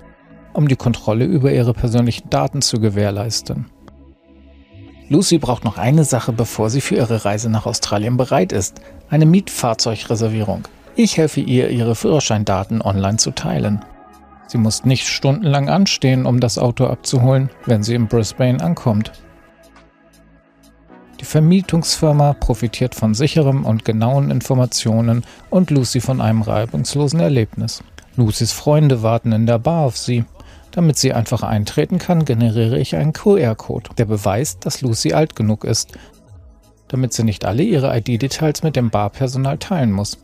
um 0.53 0.67
die 0.67 0.77
Kontrolle 0.77 1.25
über 1.25 1.53
Ihre 1.53 1.75
persönlichen 1.75 2.29
Daten 2.29 2.61
zu 2.61 2.81
gewährleisten. 2.81 3.67
Lucy 5.09 5.39
braucht 5.39 5.65
noch 5.65 5.79
eine 5.79 6.03
Sache, 6.03 6.33
bevor 6.33 6.69
sie 6.69 6.81
für 6.81 6.97
ihre 6.97 7.25
Reise 7.25 7.49
nach 7.49 7.65
Australien 7.65 8.17
bereit 8.17 8.51
ist. 8.51 8.81
Eine 9.09 9.25
Mietfahrzeugreservierung. 9.27 10.67
Ich 10.97 11.17
helfe 11.17 11.41
ihr, 11.41 11.71
ihre 11.71 11.95
Führerscheindaten 11.95 12.83
online 12.83 13.19
zu 13.19 13.31
teilen. 13.31 13.85
Sie 14.49 14.59
muss 14.59 14.85
nicht 14.85 15.07
stundenlang 15.07 15.69
anstehen, 15.69 16.27
um 16.27 16.41
das 16.41 16.59
Auto 16.59 16.87
abzuholen, 16.87 17.51
wenn 17.67 17.85
sie 17.85 17.95
in 17.95 18.09
Brisbane 18.09 18.61
ankommt. 18.61 19.13
Die 21.21 21.25
Vermietungsfirma 21.25 22.35
profitiert 22.35 22.95
von 22.95 23.15
sicheren 23.15 23.65
und 23.65 23.85
genauen 23.85 24.31
Informationen 24.31 25.25
und 25.49 25.71
Lucy 25.71 26.01
von 26.01 26.21
einem 26.21 26.43
reibungslosen 26.43 27.21
Erlebnis. 27.21 27.83
Lucys 28.17 28.53
Freunde 28.53 29.03
warten 29.03 29.33
in 29.33 29.47
der 29.47 29.59
Bar 29.59 29.85
auf 29.87 29.97
sie. 29.97 30.25
Damit 30.73 30.99
sie 30.99 31.15
einfach 31.15 31.43
eintreten 31.43 31.99
kann, 31.99 32.27
generiere 32.27 32.79
ich 32.79 32.97
einen 32.97 33.15
QR-Code, 33.15 33.91
der 33.97 34.05
beweist, 34.05 34.67
dass 34.67 34.83
Lucy 34.83 35.15
alt 35.15 35.35
genug 35.35 35.65
ist, 35.65 35.93
damit 36.89 37.15
sie 37.15 37.25
nicht 37.25 37.47
alle 37.47 37.63
ihre 37.63 37.97
ID-Details 37.97 38.63
mit 38.63 38.77
dem 38.77 38.91
Barpersonal 38.91 39.57
teilen 39.57 39.93
muss. 39.93 40.19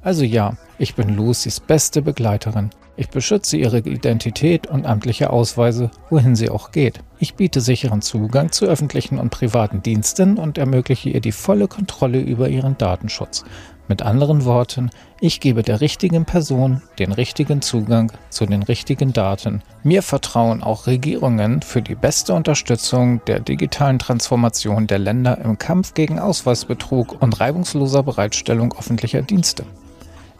Also 0.00 0.22
ja, 0.24 0.56
ich 0.78 0.94
bin 0.94 1.16
Lucys 1.16 1.58
beste 1.58 2.00
Begleiterin. 2.00 2.70
Ich 2.96 3.08
beschütze 3.08 3.56
ihre 3.56 3.78
Identität 3.78 4.68
und 4.68 4.86
amtliche 4.86 5.30
Ausweise, 5.30 5.90
wohin 6.10 6.36
sie 6.36 6.50
auch 6.50 6.70
geht. 6.70 7.00
Ich 7.22 7.36
biete 7.36 7.60
sicheren 7.60 8.02
Zugang 8.02 8.50
zu 8.50 8.64
öffentlichen 8.64 9.20
und 9.20 9.30
privaten 9.30 9.80
Diensten 9.80 10.38
und 10.38 10.58
ermögliche 10.58 11.08
ihr 11.08 11.20
die 11.20 11.30
volle 11.30 11.68
Kontrolle 11.68 12.18
über 12.18 12.48
ihren 12.48 12.76
Datenschutz. 12.78 13.44
Mit 13.86 14.02
anderen 14.02 14.44
Worten, 14.44 14.90
ich 15.20 15.38
gebe 15.38 15.62
der 15.62 15.80
richtigen 15.80 16.24
Person 16.24 16.82
den 16.98 17.12
richtigen 17.12 17.62
Zugang 17.62 18.10
zu 18.30 18.44
den 18.44 18.64
richtigen 18.64 19.12
Daten. 19.12 19.62
Mir 19.84 20.02
vertrauen 20.02 20.64
auch 20.64 20.88
Regierungen 20.88 21.62
für 21.62 21.80
die 21.80 21.94
beste 21.94 22.34
Unterstützung 22.34 23.24
der 23.26 23.38
digitalen 23.38 24.00
Transformation 24.00 24.88
der 24.88 24.98
Länder 24.98 25.38
im 25.38 25.58
Kampf 25.58 25.94
gegen 25.94 26.18
Ausweisbetrug 26.18 27.22
und 27.22 27.38
reibungsloser 27.38 28.02
Bereitstellung 28.02 28.74
öffentlicher 28.76 29.22
Dienste. 29.22 29.64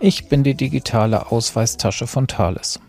Ich 0.00 0.28
bin 0.28 0.42
die 0.42 0.56
digitale 0.56 1.30
Ausweistasche 1.30 2.08
von 2.08 2.26
Thales. 2.26 2.80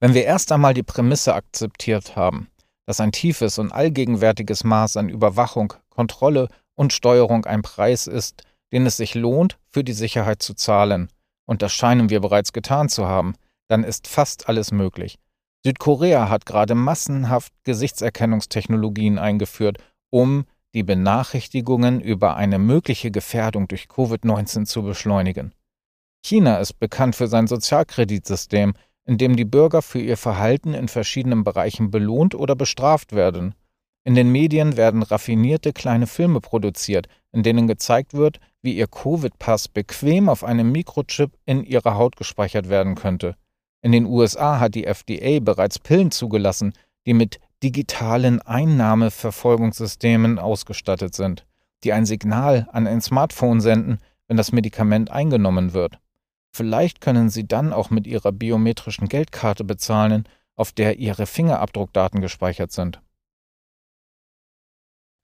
Wenn 0.00 0.14
wir 0.14 0.24
erst 0.24 0.52
einmal 0.52 0.74
die 0.74 0.82
Prämisse 0.84 1.34
akzeptiert 1.34 2.14
haben, 2.14 2.48
dass 2.86 3.00
ein 3.00 3.12
tiefes 3.12 3.58
und 3.58 3.72
allgegenwärtiges 3.72 4.64
Maß 4.64 4.96
an 4.96 5.08
Überwachung, 5.08 5.74
Kontrolle 5.90 6.48
und 6.74 6.92
Steuerung 6.92 7.44
ein 7.46 7.62
Preis 7.62 8.06
ist, 8.06 8.44
den 8.72 8.86
es 8.86 8.96
sich 8.96 9.14
lohnt, 9.14 9.58
für 9.70 9.82
die 9.82 9.92
Sicherheit 9.92 10.42
zu 10.42 10.54
zahlen, 10.54 11.08
und 11.46 11.62
das 11.62 11.72
scheinen 11.72 12.10
wir 12.10 12.20
bereits 12.20 12.52
getan 12.52 12.88
zu 12.88 13.06
haben, 13.06 13.34
dann 13.68 13.82
ist 13.82 14.06
fast 14.06 14.48
alles 14.48 14.70
möglich. 14.70 15.18
Südkorea 15.64 16.28
hat 16.28 16.46
gerade 16.46 16.74
massenhaft 16.74 17.52
Gesichtserkennungstechnologien 17.64 19.18
eingeführt, 19.18 19.78
um 20.10 20.44
die 20.74 20.82
Benachrichtigungen 20.82 22.00
über 22.00 22.36
eine 22.36 22.58
mögliche 22.58 23.10
Gefährdung 23.10 23.66
durch 23.66 23.86
Covid-19 23.86 24.66
zu 24.66 24.82
beschleunigen. 24.82 25.52
China 26.24 26.58
ist 26.58 26.78
bekannt 26.78 27.16
für 27.16 27.26
sein 27.26 27.46
Sozialkreditsystem, 27.46 28.74
in 29.08 29.16
dem 29.16 29.36
die 29.36 29.46
Bürger 29.46 29.80
für 29.80 30.00
ihr 30.00 30.18
Verhalten 30.18 30.74
in 30.74 30.86
verschiedenen 30.86 31.42
Bereichen 31.42 31.90
belohnt 31.90 32.34
oder 32.34 32.54
bestraft 32.54 33.14
werden. 33.14 33.54
In 34.04 34.14
den 34.14 34.30
Medien 34.30 34.76
werden 34.76 35.02
raffinierte 35.02 35.72
kleine 35.72 36.06
Filme 36.06 36.42
produziert, 36.42 37.08
in 37.32 37.42
denen 37.42 37.66
gezeigt 37.66 38.12
wird, 38.12 38.38
wie 38.60 38.76
ihr 38.76 38.86
Covid-Pass 38.86 39.68
bequem 39.68 40.28
auf 40.28 40.44
einem 40.44 40.70
Mikrochip 40.72 41.30
in 41.46 41.64
ihrer 41.64 41.94
Haut 41.96 42.16
gespeichert 42.16 42.68
werden 42.68 42.96
könnte. 42.96 43.34
In 43.80 43.92
den 43.92 44.04
USA 44.04 44.60
hat 44.60 44.74
die 44.74 44.84
FDA 44.84 45.40
bereits 45.40 45.78
Pillen 45.78 46.10
zugelassen, 46.10 46.74
die 47.06 47.14
mit 47.14 47.40
digitalen 47.62 48.42
Einnahmeverfolgungssystemen 48.42 50.38
ausgestattet 50.38 51.14
sind, 51.14 51.46
die 51.82 51.94
ein 51.94 52.04
Signal 52.04 52.68
an 52.72 52.86
ein 52.86 53.00
Smartphone 53.00 53.62
senden, 53.62 54.00
wenn 54.26 54.36
das 54.36 54.52
Medikament 54.52 55.10
eingenommen 55.10 55.72
wird. 55.72 55.98
Vielleicht 56.54 57.00
können 57.00 57.30
Sie 57.30 57.46
dann 57.46 57.72
auch 57.72 57.90
mit 57.90 58.06
Ihrer 58.06 58.32
biometrischen 58.32 59.08
Geldkarte 59.08 59.64
bezahlen, 59.64 60.28
auf 60.56 60.72
der 60.72 60.98
Ihre 60.98 61.26
Fingerabdruckdaten 61.26 62.20
gespeichert 62.20 62.72
sind. 62.72 63.00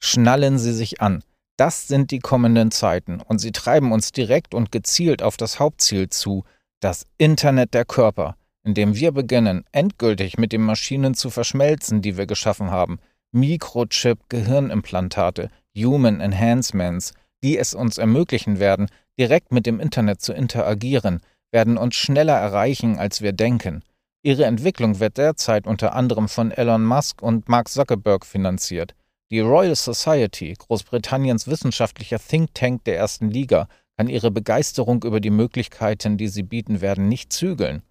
Schnallen 0.03 0.59
Sie 0.59 0.73
sich 0.73 1.01
an. 1.01 1.23
Das 1.57 1.87
sind 1.87 2.11
die 2.11 2.19
kommenden 2.19 2.73
Zeiten 2.73 3.21
und 3.21 3.39
sie 3.39 3.53
treiben 3.53 3.93
uns 3.93 4.11
direkt 4.11 4.55
und 4.55 4.73
gezielt 4.73 5.23
auf 5.23 5.37
das 5.37 5.61
Hauptziel 5.61 6.09
zu, 6.09 6.43
das 6.81 7.07
Internet 7.17 7.75
der 7.75 7.85
Körper, 7.85 8.37
in 8.65 8.75
dem 8.75 8.97
wir 8.97 9.13
beginnen, 9.13 9.65
endgültig 9.71 10.37
mit 10.37 10.51
den 10.53 10.63
Maschinen 10.63 11.15
zu 11.15 11.31
verschmelzen, 11.31 12.03
die 12.03 12.17
wir 12.17 12.27
geschaffen 12.27 12.73
haben, 12.73 12.99
Mikrochip-Gehirnimplantate, 13.33 15.49
Human 15.77 16.21
Enhancements, 16.21 17.15
die 17.45 17.57
es 17.57 17.73
uns 17.73 17.99
ermöglichen 17.99 18.59
werden, 18.59 18.89
direkt 19.19 19.53
mit 19.53 19.67
dem 19.67 19.81
Internet 19.81 20.21
zu 20.21 20.33
interagieren, 20.33 21.21
werden 21.53 21.77
uns 21.77 21.95
schneller 21.95 22.35
erreichen, 22.35 22.99
als 22.99 23.23
wir 23.23 23.33
denken. 23.33 23.83
Ihre 24.23 24.47
Entwicklung 24.47 25.01
wird 25.01 25.19
derzeit 25.19 25.67
unter 25.67 25.95
anderem 25.95 26.29
von 26.29 26.51
Elon 26.51 26.85
Musk 26.85 27.23
und 27.23 27.49
Mark 27.49 27.69
Zuckerberg 27.69 28.25
finanziert. 28.25 28.95
Die 29.31 29.41
Royal 29.41 29.77
Society, 29.77 30.55
Großbritanniens 30.59 31.47
wissenschaftlicher 31.47 32.19
Think 32.19 32.55
Tank 32.55 32.85
der 32.85 32.97
ersten 32.97 33.31
Liga, 33.31 33.69
kann 33.97 34.09
ihre 34.09 34.31
Begeisterung 34.31 35.03
über 35.05 35.21
die 35.21 35.31
Möglichkeiten, 35.31 36.17
die 36.17 36.29
sie 36.29 36.43
bieten 36.43 36.81
werden, 36.81 37.09
nicht 37.09 37.33
zügeln. 37.33 37.83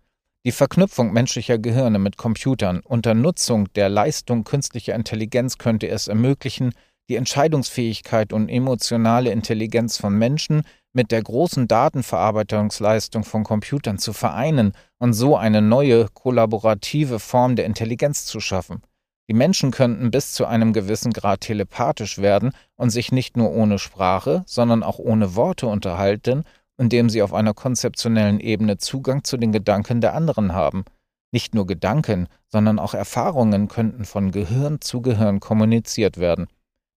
Die 0.45 0.51
Verknüpfung 0.51 1.13
menschlicher 1.13 1.57
Gehirne 1.57 1.99
mit 1.99 2.17
Computern 2.17 2.81
unter 2.83 3.13
Nutzung 3.13 3.71
der 3.73 3.88
Leistung 3.88 4.43
künstlicher 4.43 4.93
Intelligenz 4.93 5.57
könnte 5.57 5.88
es 5.88 6.09
ermöglichen, 6.09 6.73
die 7.09 7.15
Entscheidungsfähigkeit 7.15 8.33
und 8.33 8.49
emotionale 8.49 9.31
Intelligenz 9.31 9.97
von 9.97 10.17
Menschen 10.17 10.63
mit 10.93 11.12
der 11.12 11.21
großen 11.21 11.67
Datenverarbeitungsleistung 11.67 13.23
von 13.23 13.43
Computern 13.43 13.97
zu 13.97 14.13
vereinen 14.13 14.73
und 14.99 15.13
so 15.13 15.36
eine 15.36 15.62
neue, 15.62 16.08
kollaborative 16.13 17.19
Form 17.19 17.56
der 17.56 17.65
Intelligenz 17.65 18.25
zu 18.25 18.39
schaffen. 18.39 18.82
Die 19.29 19.34
Menschen 19.34 19.71
könnten 19.71 20.12
bis 20.12 20.34
zu 20.34 20.45
einem 20.45 20.73
gewissen 20.73 21.13
Grad 21.13 21.41
telepathisch 21.41 22.17
werden 22.19 22.51
und 22.75 22.89
sich 22.89 23.12
nicht 23.12 23.38
nur 23.38 23.51
ohne 23.51 23.79
Sprache, 23.79 24.43
sondern 24.45 24.84
auch 24.84 24.99
ohne 24.99 25.36
Worte 25.36 25.67
unterhalten, 25.67 26.43
indem 26.77 27.10
sie 27.10 27.21
auf 27.21 27.34
einer 27.34 27.53
konzeptionellen 27.53 28.39
Ebene 28.39 28.77
Zugang 28.77 29.23
zu 29.23 29.38
den 29.38 29.51
Gedanken 29.51 30.01
der 30.01 30.13
anderen 30.13 30.53
haben. 30.53 30.84
Nicht 31.32 31.56
nur 31.56 31.65
Gedanken, 31.65 32.27
sondern 32.47 32.77
auch 32.79 32.93
Erfahrungen 32.93 33.67
könnten 33.67 34.06
von 34.06 34.32
Gehirn 34.32 34.82
zu 34.82 35.01
Gehirn 35.01 35.39
kommuniziert 35.39 36.17
werden. 36.17 36.47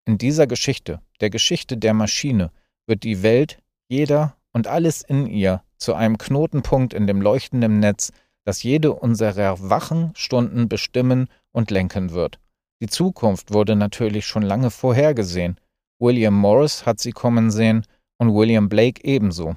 In 0.04 0.18
dieser 0.18 0.46
Geschichte, 0.46 1.00
der 1.20 1.30
Geschichte 1.30 1.76
der 1.76 1.94
Maschine, 1.94 2.50
wird 2.86 3.02
die 3.02 3.22
Welt 3.22 3.58
jeder 3.88 4.36
und 4.52 4.66
alles 4.66 5.02
in 5.02 5.26
ihr 5.26 5.62
zu 5.76 5.94
einem 5.94 6.18
Knotenpunkt 6.18 6.94
in 6.94 7.06
dem 7.06 7.20
leuchtenden 7.20 7.78
Netz, 7.80 8.12
das 8.44 8.62
jede 8.62 8.92
unserer 8.92 9.68
wachen 9.68 10.12
Stunden 10.14 10.68
bestimmen 10.68 11.28
und 11.52 11.70
lenken 11.70 12.12
wird. 12.12 12.38
Die 12.80 12.86
Zukunft 12.86 13.52
wurde 13.52 13.76
natürlich 13.76 14.26
schon 14.26 14.42
lange 14.42 14.70
vorhergesehen. 14.70 15.58
William 15.98 16.34
Morris 16.34 16.86
hat 16.86 17.00
sie 17.00 17.12
kommen 17.12 17.50
sehen 17.50 17.86
und 18.18 18.34
William 18.34 18.68
Blake 18.68 19.02
ebenso. 19.04 19.56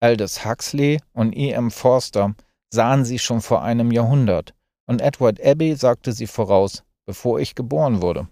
Aldous 0.00 0.44
Huxley 0.44 1.00
und 1.12 1.36
E. 1.36 1.50
M. 1.50 1.70
Forster 1.70 2.34
sahen 2.70 3.04
sie 3.04 3.18
schon 3.18 3.40
vor 3.40 3.62
einem 3.62 3.92
Jahrhundert 3.92 4.54
und 4.86 5.00
Edward 5.00 5.40
Abbey 5.44 5.76
sagte 5.76 6.12
sie 6.12 6.26
voraus, 6.26 6.82
bevor 7.06 7.40
ich 7.40 7.54
geboren 7.54 8.02
wurde. 8.02 8.28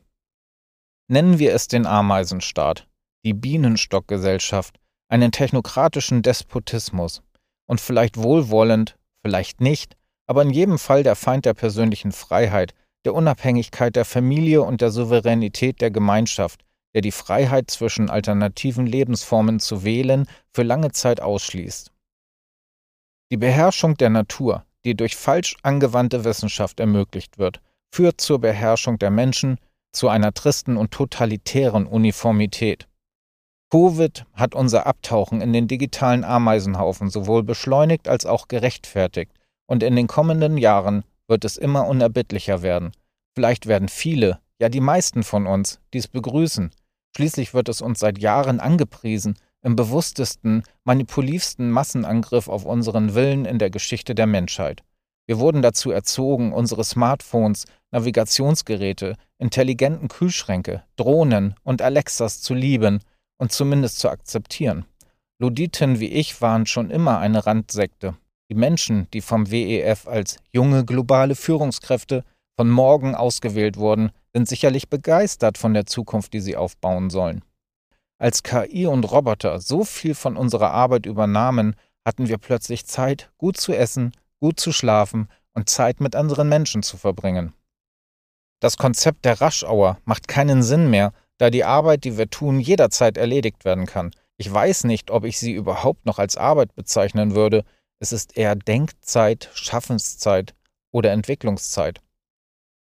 Nennen 1.08 1.38
wir 1.38 1.54
es 1.54 1.68
den 1.68 1.86
Ameisenstaat, 1.86 2.86
die 3.24 3.34
Bienenstockgesellschaft, 3.34 4.78
einen 5.10 5.32
technokratischen 5.32 6.22
Despotismus 6.22 7.22
und 7.66 7.80
vielleicht 7.80 8.16
wohlwollend, 8.16 8.96
vielleicht 9.22 9.60
nicht, 9.60 9.96
aber 10.26 10.42
in 10.42 10.50
jedem 10.50 10.78
Fall 10.78 11.02
der 11.02 11.16
Feind 11.16 11.44
der 11.44 11.54
persönlichen 11.54 12.12
Freiheit, 12.12 12.74
der 13.04 13.14
Unabhängigkeit 13.14 13.96
der 13.96 14.04
Familie 14.04 14.62
und 14.62 14.80
der 14.80 14.90
Souveränität 14.90 15.80
der 15.80 15.90
Gemeinschaft, 15.90 16.62
der 16.94 17.02
die 17.02 17.12
Freiheit 17.12 17.70
zwischen 17.70 18.10
alternativen 18.10 18.86
Lebensformen 18.86 19.60
zu 19.60 19.84
wählen 19.84 20.26
für 20.52 20.62
lange 20.62 20.92
Zeit 20.92 21.20
ausschließt. 21.20 21.92
Die 23.32 23.36
Beherrschung 23.36 23.96
der 23.96 24.10
Natur, 24.10 24.64
die 24.84 24.94
durch 24.96 25.16
falsch 25.16 25.56
angewandte 25.62 26.24
Wissenschaft 26.24 26.80
ermöglicht 26.80 27.38
wird, 27.38 27.60
führt 27.92 28.20
zur 28.20 28.40
Beherrschung 28.40 28.98
der 28.98 29.10
Menschen, 29.10 29.58
zu 29.92 30.08
einer 30.08 30.32
tristen 30.32 30.76
und 30.76 30.92
totalitären 30.92 31.86
Uniformität. 31.86 32.86
Covid 33.70 34.24
hat 34.34 34.56
unser 34.56 34.86
Abtauchen 34.86 35.40
in 35.40 35.52
den 35.52 35.68
digitalen 35.68 36.24
Ameisenhaufen 36.24 37.08
sowohl 37.08 37.44
beschleunigt 37.44 38.08
als 38.08 38.26
auch 38.26 38.48
gerechtfertigt, 38.48 39.30
und 39.66 39.84
in 39.84 39.94
den 39.94 40.08
kommenden 40.08 40.58
Jahren 40.58 41.04
wird 41.28 41.44
es 41.44 41.56
immer 41.56 41.86
unerbittlicher 41.86 42.62
werden. 42.62 42.90
Vielleicht 43.36 43.66
werden 43.66 43.88
viele, 43.88 44.40
ja 44.60 44.68
die 44.68 44.80
meisten 44.80 45.22
von 45.22 45.46
uns, 45.46 45.78
dies 45.94 46.08
begrüßen. 46.08 46.72
Schließlich 47.16 47.54
wird 47.54 47.68
es 47.68 47.80
uns 47.80 48.00
seit 48.00 48.18
Jahren 48.18 48.58
angepriesen, 48.58 49.38
im 49.62 49.76
bewusstesten, 49.76 50.64
manipulivsten 50.82 51.70
Massenangriff 51.70 52.48
auf 52.48 52.64
unseren 52.64 53.14
Willen 53.14 53.44
in 53.44 53.60
der 53.60 53.70
Geschichte 53.70 54.16
der 54.16 54.26
Menschheit. 54.26 54.82
Wir 55.26 55.38
wurden 55.38 55.62
dazu 55.62 55.92
erzogen, 55.92 56.52
unsere 56.52 56.82
Smartphones, 56.82 57.66
Navigationsgeräte, 57.92 59.14
intelligenten 59.38 60.08
Kühlschränke, 60.08 60.82
Drohnen 60.96 61.54
und 61.62 61.82
Alexas 61.82 62.40
zu 62.42 62.54
lieben 62.54 63.00
und 63.40 63.52
zumindest 63.52 63.98
zu 63.98 64.10
akzeptieren. 64.10 64.84
Luditen 65.38 65.98
wie 65.98 66.10
ich 66.10 66.42
waren 66.42 66.66
schon 66.66 66.90
immer 66.90 67.18
eine 67.18 67.46
Randsekte. 67.46 68.14
Die 68.50 68.54
Menschen, 68.54 69.08
die 69.12 69.22
vom 69.22 69.50
WEF 69.50 70.06
als 70.06 70.36
junge 70.52 70.84
globale 70.84 71.34
Führungskräfte 71.34 72.24
von 72.58 72.68
morgen 72.68 73.14
ausgewählt 73.14 73.78
wurden, 73.78 74.10
sind 74.34 74.46
sicherlich 74.46 74.90
begeistert 74.90 75.56
von 75.56 75.72
der 75.72 75.86
Zukunft, 75.86 76.34
die 76.34 76.40
sie 76.40 76.56
aufbauen 76.56 77.08
sollen. 77.08 77.42
Als 78.18 78.42
KI 78.42 78.84
und 78.84 79.10
Roboter 79.10 79.60
so 79.60 79.84
viel 79.84 80.14
von 80.14 80.36
unserer 80.36 80.72
Arbeit 80.72 81.06
übernahmen, 81.06 81.74
hatten 82.04 82.28
wir 82.28 82.36
plötzlich 82.36 82.84
Zeit, 82.84 83.30
gut 83.38 83.56
zu 83.56 83.72
essen, 83.72 84.12
gut 84.40 84.60
zu 84.60 84.72
schlafen 84.72 85.28
und 85.54 85.70
Zeit 85.70 86.00
mit 86.00 86.14
anderen 86.14 86.50
Menschen 86.50 86.82
zu 86.82 86.98
verbringen. 86.98 87.54
Das 88.60 88.76
Konzept 88.76 89.24
der 89.24 89.40
Raschauer 89.40 89.98
macht 90.04 90.28
keinen 90.28 90.62
Sinn 90.62 90.90
mehr, 90.90 91.14
da 91.40 91.48
die 91.48 91.64
Arbeit, 91.64 92.04
die 92.04 92.18
wir 92.18 92.28
tun, 92.28 92.60
jederzeit 92.60 93.16
erledigt 93.16 93.64
werden 93.64 93.86
kann. 93.86 94.10
Ich 94.36 94.52
weiß 94.52 94.84
nicht, 94.84 95.10
ob 95.10 95.24
ich 95.24 95.38
sie 95.38 95.52
überhaupt 95.52 96.04
noch 96.04 96.18
als 96.18 96.36
Arbeit 96.36 96.74
bezeichnen 96.74 97.34
würde. 97.34 97.64
Es 97.98 98.12
ist 98.12 98.36
eher 98.36 98.54
Denkzeit, 98.54 99.48
Schaffenszeit 99.54 100.54
oder 100.92 101.12
Entwicklungszeit. 101.12 102.02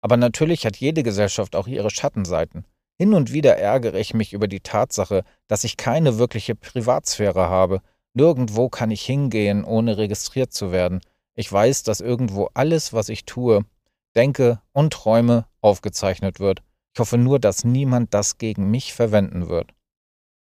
Aber 0.01 0.17
natürlich 0.17 0.67
hat 0.67 0.77
jede 0.77 1.05
Gesellschaft 1.05 1.55
auch 1.55 1.69
ihre 1.69 1.91
Schattenseiten. 1.91 2.65
Hin 2.99 3.15
und 3.15 3.33
wieder 3.33 3.57
ärgere 3.57 3.95
ich 3.95 4.13
mich 4.13 4.33
über 4.33 4.49
die 4.49 4.61
Tatsache, 4.61 5.23
dass 5.47 5.63
ich 5.63 5.77
keine 5.77 6.19
wirkliche 6.19 6.57
Privatsphäre 6.57 7.49
habe. 7.49 7.81
Nirgendwo 8.15 8.69
kann 8.69 8.91
ich 8.91 9.07
hingehen, 9.07 9.63
ohne 9.63 9.99
registriert 9.99 10.53
zu 10.53 10.73
werden. 10.73 11.01
Ich 11.37 11.53
weiß, 11.53 11.85
dass 11.85 12.01
irgendwo 12.01 12.49
alles, 12.55 12.93
was 12.93 13.09
ich 13.09 13.25
tue, 13.25 13.65
denke 14.17 14.61
und 14.73 14.93
träume, 14.93 15.47
aufgezeichnet 15.61 16.41
wird. 16.41 16.63
Ich 16.95 17.01
hoffe 17.01 17.19
nur, 17.19 17.39
dass 17.39 17.65
niemand 17.65 18.15
das 18.15 18.39
gegen 18.39 18.71
mich 18.71 18.93
verwenden 18.93 19.49
wird. 19.49 19.73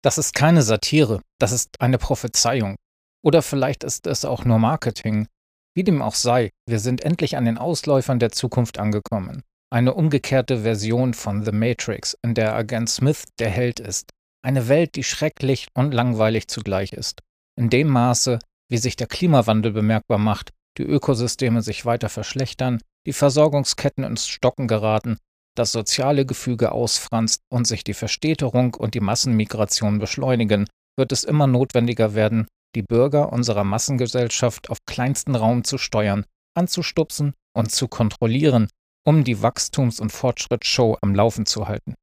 Das 0.03 0.17
ist 0.17 0.33
keine 0.33 0.61
Satire, 0.61 1.21
das 1.39 1.51
ist 1.51 1.79
eine 1.79 1.97
Prophezeiung. 1.97 2.75
Oder 3.23 3.41
vielleicht 3.41 3.83
ist 3.83 4.05
es 4.05 4.25
auch 4.25 4.43
nur 4.43 4.59
Marketing. 4.59 5.27
Wie 5.75 5.83
dem 5.83 6.01
auch 6.01 6.15
sei, 6.15 6.51
wir 6.67 6.79
sind 6.79 7.01
endlich 7.01 7.37
an 7.37 7.45
den 7.45 7.57
Ausläufern 7.57 8.19
der 8.19 8.31
Zukunft 8.31 8.77
angekommen. 8.79 9.43
Eine 9.71 9.93
umgekehrte 9.93 10.61
Version 10.61 11.13
von 11.13 11.43
The 11.43 11.51
Matrix, 11.51 12.17
in 12.21 12.35
der 12.35 12.53
Agent 12.53 12.89
Smith 12.89 13.23
der 13.39 13.49
Held 13.49 13.79
ist. 13.79 14.09
Eine 14.43 14.67
Welt, 14.67 14.95
die 14.95 15.03
schrecklich 15.03 15.67
und 15.73 15.93
langweilig 15.93 16.47
zugleich 16.47 16.93
ist. 16.93 17.21
In 17.57 17.69
dem 17.69 17.87
Maße, 17.87 18.39
wie 18.69 18.77
sich 18.77 18.97
der 18.97 19.07
Klimawandel 19.07 19.71
bemerkbar 19.71 20.17
macht, 20.17 20.51
die 20.77 20.83
Ökosysteme 20.83 21.61
sich 21.61 21.85
weiter 21.85 22.09
verschlechtern, 22.09 22.81
die 23.05 23.13
Versorgungsketten 23.13 24.03
ins 24.03 24.27
Stocken 24.27 24.67
geraten, 24.67 25.17
das 25.55 25.71
soziale 25.71 26.25
Gefüge 26.25 26.71
ausfranst 26.71 27.41
und 27.49 27.65
sich 27.65 27.83
die 27.83 27.93
Verstädterung 27.93 28.73
und 28.73 28.93
die 28.93 28.99
Massenmigration 28.99 29.99
beschleunigen, 29.99 30.67
wird 30.97 31.11
es 31.11 31.23
immer 31.23 31.47
notwendiger 31.47 32.15
werden, 32.15 32.47
die 32.75 32.81
Bürger 32.81 33.31
unserer 33.31 33.63
Massengesellschaft 33.63 34.69
auf 34.69 34.79
kleinsten 34.85 35.35
Raum 35.35 35.63
zu 35.63 35.77
steuern, 35.77 36.25
anzustupsen 36.55 37.33
und 37.55 37.71
zu 37.71 37.87
kontrollieren, 37.87 38.67
um 39.05 39.23
die 39.23 39.41
Wachstums- 39.41 39.99
und 39.99 40.11
Fortschrittsshow 40.11 40.97
am 41.01 41.13
Laufen 41.13 41.45
zu 41.45 41.67
halten. 41.67 41.95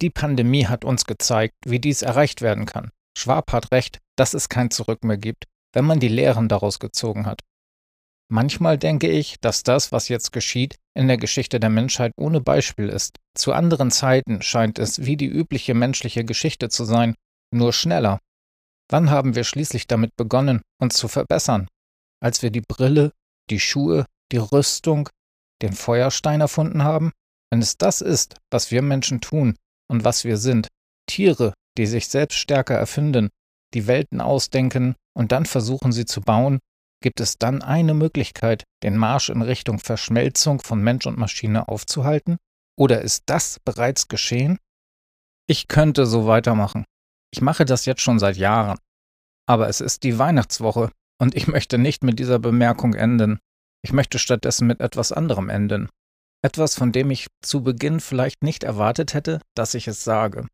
Die 0.00 0.10
Pandemie 0.10 0.66
hat 0.66 0.84
uns 0.84 1.04
gezeigt, 1.04 1.54
wie 1.64 1.78
dies 1.78 2.02
erreicht 2.02 2.40
werden 2.40 2.66
kann. 2.66 2.90
Schwab 3.16 3.52
hat 3.52 3.70
recht, 3.70 3.98
dass 4.16 4.34
es 4.34 4.48
kein 4.48 4.70
Zurück 4.70 5.04
mehr 5.04 5.18
gibt, 5.18 5.44
wenn 5.72 5.84
man 5.84 6.00
die 6.00 6.08
Lehren 6.08 6.48
daraus 6.48 6.78
gezogen 6.78 7.26
hat. 7.26 7.40
Manchmal 8.32 8.78
denke 8.78 9.10
ich, 9.10 9.36
dass 9.42 9.62
das, 9.62 9.92
was 9.92 10.08
jetzt 10.08 10.32
geschieht, 10.32 10.76
in 10.94 11.06
der 11.06 11.18
Geschichte 11.18 11.60
der 11.60 11.68
Menschheit 11.68 12.12
ohne 12.16 12.40
Beispiel 12.40 12.88
ist. 12.88 13.18
Zu 13.36 13.52
anderen 13.52 13.90
Zeiten 13.90 14.40
scheint 14.40 14.78
es 14.78 15.04
wie 15.04 15.18
die 15.18 15.26
übliche 15.26 15.74
menschliche 15.74 16.24
Geschichte 16.24 16.70
zu 16.70 16.86
sein, 16.86 17.14
nur 17.52 17.74
schneller. 17.74 18.20
Wann 18.88 19.10
haben 19.10 19.34
wir 19.34 19.44
schließlich 19.44 19.86
damit 19.86 20.16
begonnen, 20.16 20.62
uns 20.80 20.94
zu 20.94 21.08
verbessern? 21.08 21.68
Als 22.22 22.40
wir 22.40 22.50
die 22.50 22.62
Brille, 22.62 23.12
die 23.50 23.60
Schuhe, 23.60 24.06
die 24.32 24.38
Rüstung, 24.38 25.10
den 25.60 25.74
Feuerstein 25.74 26.40
erfunden 26.40 26.84
haben? 26.84 27.12
Wenn 27.50 27.60
es 27.60 27.76
das 27.76 28.00
ist, 28.00 28.36
was 28.50 28.70
wir 28.70 28.80
Menschen 28.80 29.20
tun 29.20 29.56
und 29.90 30.04
was 30.04 30.24
wir 30.24 30.38
sind, 30.38 30.68
Tiere, 31.06 31.52
die 31.76 31.84
sich 31.84 32.08
selbst 32.08 32.38
stärker 32.38 32.76
erfinden, 32.76 33.28
die 33.74 33.86
Welten 33.86 34.22
ausdenken 34.22 34.94
und 35.14 35.32
dann 35.32 35.44
versuchen 35.44 35.92
sie 35.92 36.06
zu 36.06 36.22
bauen, 36.22 36.60
gibt 37.02 37.20
es 37.20 37.36
dann 37.36 37.60
eine 37.60 37.92
Möglichkeit, 37.92 38.64
den 38.82 38.96
Marsch 38.96 39.28
in 39.28 39.42
Richtung 39.42 39.78
Verschmelzung 39.78 40.60
von 40.60 40.82
Mensch 40.82 41.06
und 41.06 41.18
Maschine 41.18 41.68
aufzuhalten? 41.68 42.38
Oder 42.78 43.02
ist 43.02 43.24
das 43.26 43.60
bereits 43.60 44.08
geschehen? 44.08 44.58
Ich 45.46 45.68
könnte 45.68 46.06
so 46.06 46.26
weitermachen. 46.26 46.84
Ich 47.30 47.42
mache 47.42 47.64
das 47.64 47.84
jetzt 47.84 48.00
schon 48.00 48.18
seit 48.18 48.36
Jahren. 48.36 48.78
Aber 49.46 49.68
es 49.68 49.80
ist 49.80 50.02
die 50.02 50.18
Weihnachtswoche 50.18 50.90
und 51.20 51.34
ich 51.34 51.46
möchte 51.46 51.76
nicht 51.76 52.04
mit 52.04 52.18
dieser 52.18 52.38
Bemerkung 52.38 52.94
enden. 52.94 53.38
Ich 53.84 53.92
möchte 53.92 54.18
stattdessen 54.18 54.66
mit 54.66 54.80
etwas 54.80 55.12
anderem 55.12 55.50
enden. 55.50 55.88
Etwas, 56.44 56.74
von 56.74 56.92
dem 56.92 57.10
ich 57.10 57.28
zu 57.42 57.62
Beginn 57.62 58.00
vielleicht 58.00 58.42
nicht 58.42 58.64
erwartet 58.64 59.14
hätte, 59.14 59.40
dass 59.54 59.74
ich 59.74 59.88
es 59.88 60.04
sage. 60.04 60.46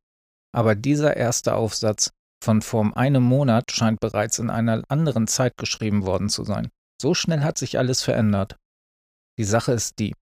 Aber 0.53 0.75
dieser 0.75 1.17
erste 1.17 1.55
Aufsatz 1.55 2.11
von 2.43 2.63
vor 2.63 2.97
einem 2.97 3.23
Monat 3.23 3.71
scheint 3.71 4.01
bereits 4.01 4.39
in 4.39 4.51
einer 4.51 4.83
anderen 4.89 5.27
Zeit 5.27 5.57
geschrieben 5.57 6.07
worden 6.07 6.29
zu 6.29 6.45
sein. 6.45 6.69
So 7.01 7.15
schnell 7.15 7.43
hat 7.43 7.59
sich 7.59 7.79
alles 7.79 8.03
verändert. 8.03 8.57
Die 9.39 9.45
Sache 9.45 9.73
ist 9.73 9.99
die. 9.99 10.15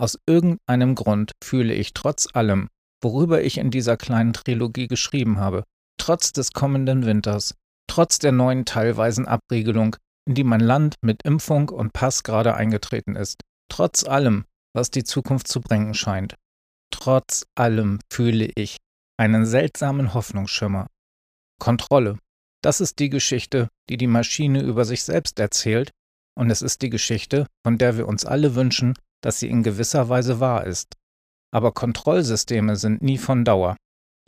Aus 0.00 0.18
irgendeinem 0.26 0.94
Grund 0.94 1.32
fühle 1.42 1.74
ich 1.74 1.92
trotz 1.94 2.28
allem, 2.34 2.68
worüber 3.02 3.42
ich 3.42 3.58
in 3.58 3.70
dieser 3.70 3.96
kleinen 3.96 4.32
Trilogie 4.32 4.88
geschrieben 4.88 5.38
habe, 5.38 5.64
trotz 5.98 6.32
des 6.32 6.52
kommenden 6.52 7.04
Winters, 7.04 7.54
trotz 7.88 8.18
der 8.18 8.32
neuen 8.32 8.64
teilweisen 8.64 9.26
Abriegelung, 9.26 9.96
in 10.26 10.34
die 10.34 10.44
mein 10.44 10.60
Land 10.60 10.96
mit 11.02 11.22
Impfung 11.22 11.68
und 11.68 11.92
Pass 11.92 12.22
gerade 12.22 12.54
eingetreten 12.54 13.16
ist, 13.16 13.40
trotz 13.68 14.04
allem, 14.04 14.44
was 14.74 14.90
die 14.90 15.04
Zukunft 15.04 15.48
zu 15.48 15.60
bringen 15.60 15.94
scheint, 15.94 16.34
trotz 16.90 17.44
allem 17.54 17.98
fühle 18.10 18.50
ich 18.54 18.78
einen 19.18 19.44
seltsamen 19.46 20.14
Hoffnungsschimmer. 20.14 20.86
Kontrolle. 21.62 22.18
Das 22.60 22.80
ist 22.80 22.98
die 22.98 23.08
Geschichte, 23.08 23.68
die 23.88 23.96
die 23.96 24.08
Maschine 24.08 24.62
über 24.62 24.84
sich 24.84 25.04
selbst 25.04 25.38
erzählt, 25.38 25.92
und 26.36 26.50
es 26.50 26.60
ist 26.60 26.82
die 26.82 26.90
Geschichte, 26.90 27.46
von 27.64 27.78
der 27.78 27.96
wir 27.96 28.08
uns 28.08 28.24
alle 28.24 28.56
wünschen, 28.56 28.94
dass 29.22 29.38
sie 29.38 29.48
in 29.48 29.62
gewisser 29.62 30.08
Weise 30.08 30.40
wahr 30.40 30.66
ist. 30.66 30.96
Aber 31.54 31.70
Kontrollsysteme 31.70 32.74
sind 32.74 33.00
nie 33.00 33.16
von 33.16 33.44
Dauer. 33.44 33.76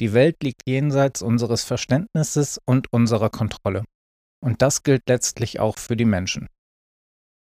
Die 0.01 0.13
Welt 0.13 0.45
liegt 0.45 0.63
jenseits 0.65 1.23
unseres 1.23 1.65
Verständnisses 1.65 2.61
und 2.67 2.93
unserer 2.93 3.31
Kontrolle. 3.31 3.85
Und 4.41 4.63
das 4.63 4.85
gilt 4.85 5.03
letztlich 5.09 5.59
auch 5.59 5.79
für 5.79 5.97
die 5.97 6.05
Menschen. 6.05 6.47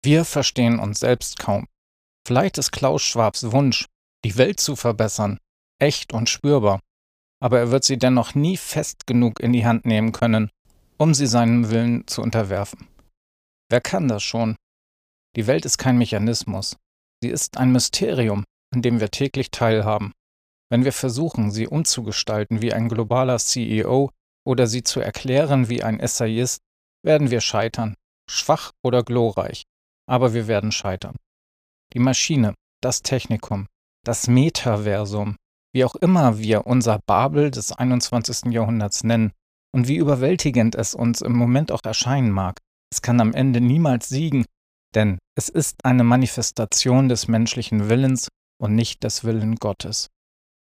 Wir 0.03 0.25
verstehen 0.25 0.77
uns 0.79 0.99
selbst 0.99 1.39
kaum. 1.39 1.67
Vielleicht 2.27 2.57
ist 2.57 2.73
Klaus 2.73 3.01
Schwabs 3.01 3.53
Wunsch, 3.53 3.85
die 4.25 4.35
Welt 4.35 4.59
zu 4.59 4.75
verbessern, 4.75 5.37
echt 5.79 6.11
und 6.11 6.27
spürbar, 6.27 6.81
aber 7.39 7.59
er 7.59 7.71
wird 7.71 7.83
sie 7.83 7.97
dennoch 7.97 8.35
nie 8.35 8.57
fest 8.57 9.07
genug 9.07 9.39
in 9.39 9.53
die 9.53 9.65
Hand 9.65 9.85
nehmen 9.85 10.11
können, 10.11 10.49
um 10.97 11.13
sie 11.13 11.27
seinem 11.27 11.69
Willen 11.69 12.07
zu 12.07 12.21
unterwerfen. 12.21 12.87
Wer 13.69 13.81
kann 13.81 14.07
das 14.07 14.23
schon? 14.23 14.55
Die 15.35 15.47
Welt 15.47 15.65
ist 15.65 15.77
kein 15.77 15.97
Mechanismus. 15.97 16.77
Sie 17.21 17.29
ist 17.29 17.57
ein 17.57 17.71
Mysterium, 17.71 18.45
an 18.73 18.81
dem 18.81 18.99
wir 18.99 19.11
täglich 19.11 19.51
teilhaben. 19.51 20.13
Wenn 20.69 20.85
wir 20.85 20.93
versuchen, 20.93 21.51
sie 21.51 21.67
umzugestalten 21.67 22.61
wie 22.61 22.73
ein 22.73 22.89
globaler 22.89 23.37
CEO 23.37 24.11
oder 24.45 24.67
sie 24.67 24.83
zu 24.83 24.99
erklären 24.99 25.69
wie 25.69 25.83
ein 25.83 25.99
Essayist, 25.99 26.61
werden 27.03 27.31
wir 27.31 27.41
scheitern, 27.41 27.95
schwach 28.29 28.71
oder 28.83 29.03
glorreich, 29.03 29.63
aber 30.07 30.33
wir 30.33 30.47
werden 30.47 30.71
scheitern. 30.71 31.15
Die 31.93 31.99
Maschine, 31.99 32.55
das 32.81 33.01
Technikum, 33.01 33.67
das 34.03 34.27
Metaversum, 34.27 35.37
wie 35.73 35.85
auch 35.85 35.95
immer 35.95 36.39
wir 36.39 36.67
unser 36.67 36.99
Babel 37.05 37.51
des 37.51 37.71
21. 37.71 38.51
Jahrhunderts 38.51 39.03
nennen 39.03 39.31
und 39.73 39.87
wie 39.87 39.97
überwältigend 39.97 40.75
es 40.75 40.95
uns 40.95 41.21
im 41.21 41.33
Moment 41.33 41.71
auch 41.71 41.83
erscheinen 41.83 42.31
mag, 42.31 42.59
es 42.91 43.01
kann 43.01 43.21
am 43.21 43.33
Ende 43.33 43.61
niemals 43.61 44.09
siegen, 44.09 44.45
denn 44.95 45.19
es 45.37 45.49
ist 45.49 45.85
eine 45.85 46.03
Manifestation 46.03 47.07
des 47.07 47.27
menschlichen 47.27 47.89
Willens 47.89 48.29
und 48.59 48.75
nicht 48.75 49.03
des 49.03 49.23
Willen 49.23 49.55
Gottes. 49.55 50.09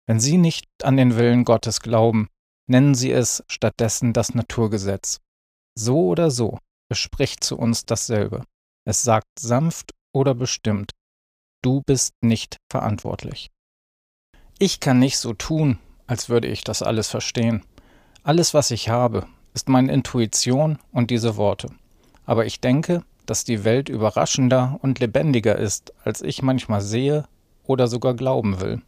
Wenn 0.06 0.20
Sie 0.20 0.38
nicht 0.38 0.66
an 0.82 0.96
den 0.96 1.16
Willen 1.16 1.44
Gottes 1.44 1.80
glauben, 1.80 2.28
nennen 2.68 2.94
Sie 2.94 3.12
es 3.12 3.44
stattdessen 3.46 4.12
das 4.12 4.34
Naturgesetz. 4.34 5.18
So 5.76 6.08
oder 6.08 6.30
so, 6.30 6.58
es 6.90 6.98
spricht 6.98 7.44
zu 7.44 7.56
uns 7.56 7.84
dasselbe. 7.84 8.44
Es 8.84 9.02
sagt 9.02 9.28
sanft 9.38 9.92
oder 10.12 10.34
bestimmt, 10.34 10.92
du 11.62 11.82
bist 11.87 12.14
nicht 12.22 12.56
verantwortlich. 12.70 13.50
Ich 14.60 14.80
kann 14.80 14.98
nicht 14.98 15.18
so 15.18 15.34
tun, 15.34 15.78
als 16.08 16.28
würde 16.28 16.48
ich 16.48 16.64
das 16.64 16.82
alles 16.82 17.06
verstehen. 17.06 17.62
Alles, 18.24 18.54
was 18.54 18.72
ich 18.72 18.88
habe, 18.88 19.26
ist 19.54 19.68
meine 19.68 19.92
Intuition 19.92 20.80
und 20.90 21.12
diese 21.12 21.36
Worte. 21.36 21.68
Aber 22.26 22.44
ich 22.44 22.60
denke, 22.60 23.04
dass 23.24 23.44
die 23.44 23.62
Welt 23.62 23.88
überraschender 23.88 24.80
und 24.82 24.98
lebendiger 24.98 25.56
ist, 25.56 25.92
als 26.02 26.22
ich 26.22 26.42
manchmal 26.42 26.80
sehe 26.80 27.26
oder 27.62 27.86
sogar 27.86 28.14
glauben 28.14 28.61
will. 28.61 28.82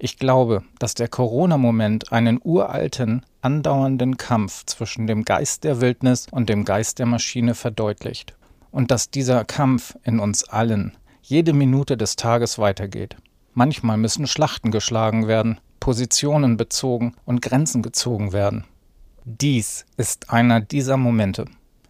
Ich 0.00 0.18
glaube, 0.18 0.64
dass 0.80 0.94
der 0.94 1.06
Corona-Moment 1.06 2.10
einen 2.10 2.40
uralten, 2.42 3.24
andauernden 3.40 4.16
Kampf 4.16 4.64
zwischen 4.66 5.06
dem 5.06 5.24
Geist 5.24 5.62
der 5.62 5.80
Wildnis 5.80 6.26
und 6.28 6.48
dem 6.48 6.64
Geist 6.64 6.98
der 6.98 7.06
Maschine 7.06 7.54
verdeutlicht. 7.54 8.34
Und 8.72 8.90
dass 8.90 9.10
dieser 9.10 9.44
Kampf 9.44 9.96
in 10.02 10.18
uns 10.18 10.42
allen 10.42 10.96
jede 11.22 11.52
Minute 11.52 11.96
des 11.96 12.16
Tages 12.16 12.58
weitergeht. 12.58 13.16
Manchmal 13.58 13.96
müssen 13.96 14.28
Schlachten 14.28 14.70
geschlagen 14.70 15.26
werden, 15.26 15.58
Positionen 15.80 16.56
bezogen 16.56 17.16
und 17.24 17.42
Grenzen 17.42 17.82
gezogen 17.82 18.32
werden. 18.32 18.62
Dies 19.24 19.84
ist 19.96 20.30
einer 20.30 20.60
dieser 20.60 20.96
Momente. 20.96 21.44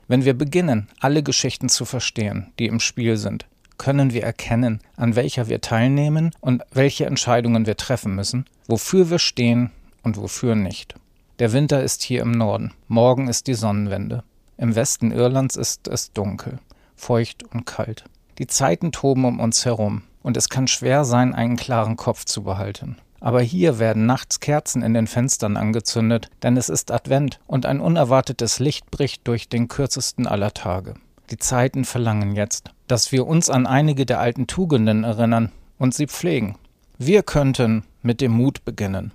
Wenn 0.06 0.24
wir 0.24 0.32
beginnen, 0.32 0.88
alle 0.98 1.22
Geschichten 1.22 1.68
zu 1.68 1.84
verstehen, 1.84 2.54
die 2.58 2.68
im 2.68 2.80
Spiel 2.80 3.18
sind, 3.18 3.44
können 3.76 4.14
wir 4.14 4.22
erkennen, 4.22 4.80
an 4.96 5.14
welcher 5.14 5.48
wir 5.48 5.60
teilnehmen 5.60 6.30
und 6.40 6.62
welche 6.72 7.04
Entscheidungen 7.04 7.66
wir 7.66 7.76
treffen 7.76 8.14
müssen, 8.14 8.46
wofür 8.66 9.10
wir 9.10 9.18
stehen 9.18 9.70
und 10.02 10.16
wofür 10.16 10.54
nicht. 10.54 10.94
Der 11.38 11.52
Winter 11.52 11.82
ist 11.82 12.02
hier 12.02 12.22
im 12.22 12.30
Norden, 12.30 12.72
morgen 12.86 13.28
ist 13.28 13.46
die 13.46 13.52
Sonnenwende. 13.52 14.24
Im 14.56 14.74
Westen 14.74 15.12
Irlands 15.12 15.54
ist 15.54 15.86
es 15.86 16.14
dunkel, 16.14 16.60
feucht 16.96 17.42
und 17.52 17.66
kalt. 17.66 18.04
Die 18.38 18.46
Zeiten 18.46 18.90
toben 18.90 19.26
um 19.26 19.38
uns 19.38 19.66
herum, 19.66 20.04
und 20.28 20.36
es 20.36 20.50
kann 20.50 20.68
schwer 20.68 21.06
sein, 21.06 21.34
einen 21.34 21.56
klaren 21.56 21.96
Kopf 21.96 22.26
zu 22.26 22.42
behalten. 22.42 22.98
Aber 23.18 23.40
hier 23.40 23.78
werden 23.78 24.04
nachts 24.04 24.40
Kerzen 24.40 24.82
in 24.82 24.92
den 24.92 25.06
Fenstern 25.06 25.56
angezündet, 25.56 26.28
denn 26.42 26.58
es 26.58 26.68
ist 26.68 26.90
Advent 26.90 27.40
und 27.46 27.64
ein 27.64 27.80
unerwartetes 27.80 28.58
Licht 28.58 28.90
bricht 28.90 29.26
durch 29.26 29.48
den 29.48 29.68
kürzesten 29.68 30.26
aller 30.26 30.52
Tage. 30.52 30.96
Die 31.30 31.38
Zeiten 31.38 31.86
verlangen 31.86 32.36
jetzt, 32.36 32.72
dass 32.88 33.10
wir 33.10 33.26
uns 33.26 33.48
an 33.48 33.66
einige 33.66 34.04
der 34.04 34.20
alten 34.20 34.46
Tugenden 34.46 35.02
erinnern 35.02 35.50
und 35.78 35.94
sie 35.94 36.06
pflegen. 36.06 36.56
Wir 36.98 37.22
könnten 37.22 37.84
mit 38.02 38.20
dem 38.20 38.32
Mut 38.32 38.66
beginnen. 38.66 39.12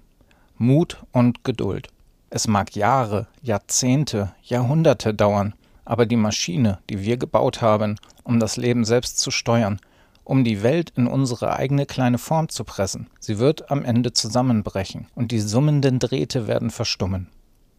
Mut 0.57 0.97
und 1.11 1.43
Geduld. 1.43 1.89
Es 2.31 2.47
mag 2.47 2.75
Jahre, 2.75 3.27
Jahrzehnte, 3.43 4.33
Jahrhunderte 4.41 5.13
dauern, 5.13 5.53
aber 5.85 6.07
die 6.07 6.15
Maschine, 6.15 6.79
die 6.89 7.01
wir 7.01 7.17
gebaut 7.17 7.61
haben, 7.61 7.99
um 8.23 8.39
das 8.39 8.57
Leben 8.57 8.83
selbst 8.83 9.19
zu 9.19 9.29
steuern, 9.29 9.79
um 10.23 10.43
die 10.43 10.63
Welt 10.63 10.93
in 10.95 11.07
unsere 11.07 11.55
eigene 11.55 11.85
kleine 11.85 12.17
Form 12.17 12.49
zu 12.49 12.63
pressen. 12.63 13.07
Sie 13.19 13.39
wird 13.39 13.71
am 13.71 13.83
Ende 13.83 14.13
zusammenbrechen 14.13 15.07
und 15.15 15.31
die 15.31 15.39
summenden 15.39 15.99
Drähte 15.99 16.47
werden 16.47 16.69
verstummen. 16.69 17.29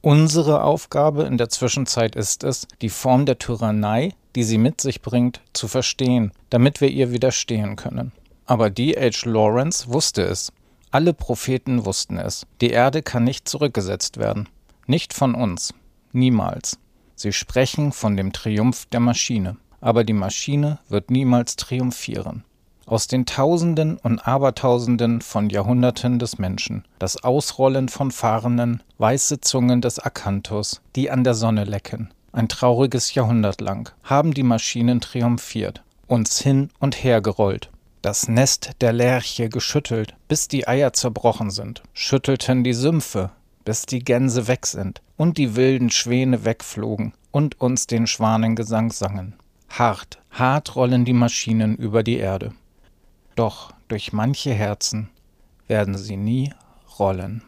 Unsere 0.01 0.63
Aufgabe 0.63 1.23
in 1.23 1.39
der 1.39 1.49
Zwischenzeit 1.49 2.15
ist 2.15 2.45
es, 2.45 2.69
die 2.83 2.91
Form 2.91 3.25
der 3.25 3.39
Tyrannei, 3.39 4.13
die 4.37 4.45
sie 4.45 4.59
mit 4.59 4.81
sich 4.81 5.01
bringt, 5.01 5.41
zu 5.55 5.67
verstehen, 5.67 6.33
damit 6.51 6.83
wir 6.83 6.89
ihr 6.89 7.11
widerstehen 7.11 7.77
können. 7.77 8.13
Aber 8.45 8.69
D.H. 8.69 9.27
Lawrence 9.29 9.89
wusste 9.89 10.23
es. 10.23 10.53
Alle 10.91 11.15
Propheten 11.15 11.87
wussten 11.87 12.19
es. 12.19 12.47
Die 12.61 12.71
Erde 12.71 13.03
kann 13.03 13.25
nicht 13.25 13.49
zurückgesetzt 13.49 14.19
werden. 14.19 14.49
Nicht 14.87 15.15
von 15.15 15.35
uns. 15.35 15.73
Niemals. 16.13 16.79
Sie 17.17 17.33
sprechen 17.33 17.91
von 17.91 18.17
dem 18.17 18.33
Triumph 18.33 18.87
der 18.87 19.01
Maschine 19.01 19.57
aber 19.85 20.03
die 20.03 20.15
Maschine 20.15 20.79
wird 20.89 21.11
niemals 21.11 21.57
triumphieren. 21.57 22.43
Aus 22.87 23.07
den 23.07 23.27
Tausenden 23.27 23.99
und 23.99 24.27
Abertausenden 24.27 25.21
von 25.21 25.51
Jahrhunderten 25.51 26.19
des 26.19 26.39
Menschen, 26.39 26.85
das 26.99 27.23
Ausrollen 27.23 27.91
von 27.91 28.11
fahrenden, 28.11 28.83
weiße 28.97 29.43
Zungen 29.43 29.83
des 29.83 29.99
Akanthus, 29.99 30.81
die 30.97 31.11
an 31.11 31.23
der 31.23 31.35
Sonne 31.35 31.65
lecken, 31.65 32.13
ein 32.33 32.49
trauriges 32.49 33.15
Jahrhundert 33.15 33.61
lang, 33.61 33.93
haben 34.03 34.33
die 34.33 34.43
Maschinen 34.43 35.03
triumphiert, 35.03 35.83
uns 36.07 36.41
hin 36.41 36.71
und 36.79 37.05
her 37.05 37.21
gerollt, 37.21 37.71
das 38.01 38.27
Nest 38.27 38.71
der 38.81 38.95
Lerche 38.95 39.51
geschüttelt, 39.51 40.15
bis 40.29 40.49
die 40.49 40.67
Eier 40.67 40.95
zerbrochen 40.95 41.51
sind, 41.51 41.83
schüttelten 41.93 42.65
die 42.65 42.75
Sümpfe, 42.75 43.33
bis 43.67 43.85
die 43.85 44.03
Gänse 44.03 44.49
weg 44.49 44.65
sind 44.65 45.03
und 45.19 45.37
die 45.37 45.57
wilden 45.57 45.91
Schwäne 45.91 46.47
wegflogen 46.47 47.13
und 47.31 47.61
uns 47.61 47.87
den 47.87 48.07
Schwanengesang 48.07 48.91
sangen. 48.91 49.35
Hart, 49.77 50.23
hart 50.31 50.77
rollen 50.77 51.05
die 51.05 51.13
Maschinen 51.13 51.75
über 51.75 52.05
die 52.05 52.19
Erde. 52.19 52.53
Doch 53.35 53.73
durch 53.89 54.13
manche 54.13 54.55
Herzen 54.55 55.11
werden 55.67 55.99
sie 55.99 56.17
nie 56.17 56.53
rollen. 57.01 57.43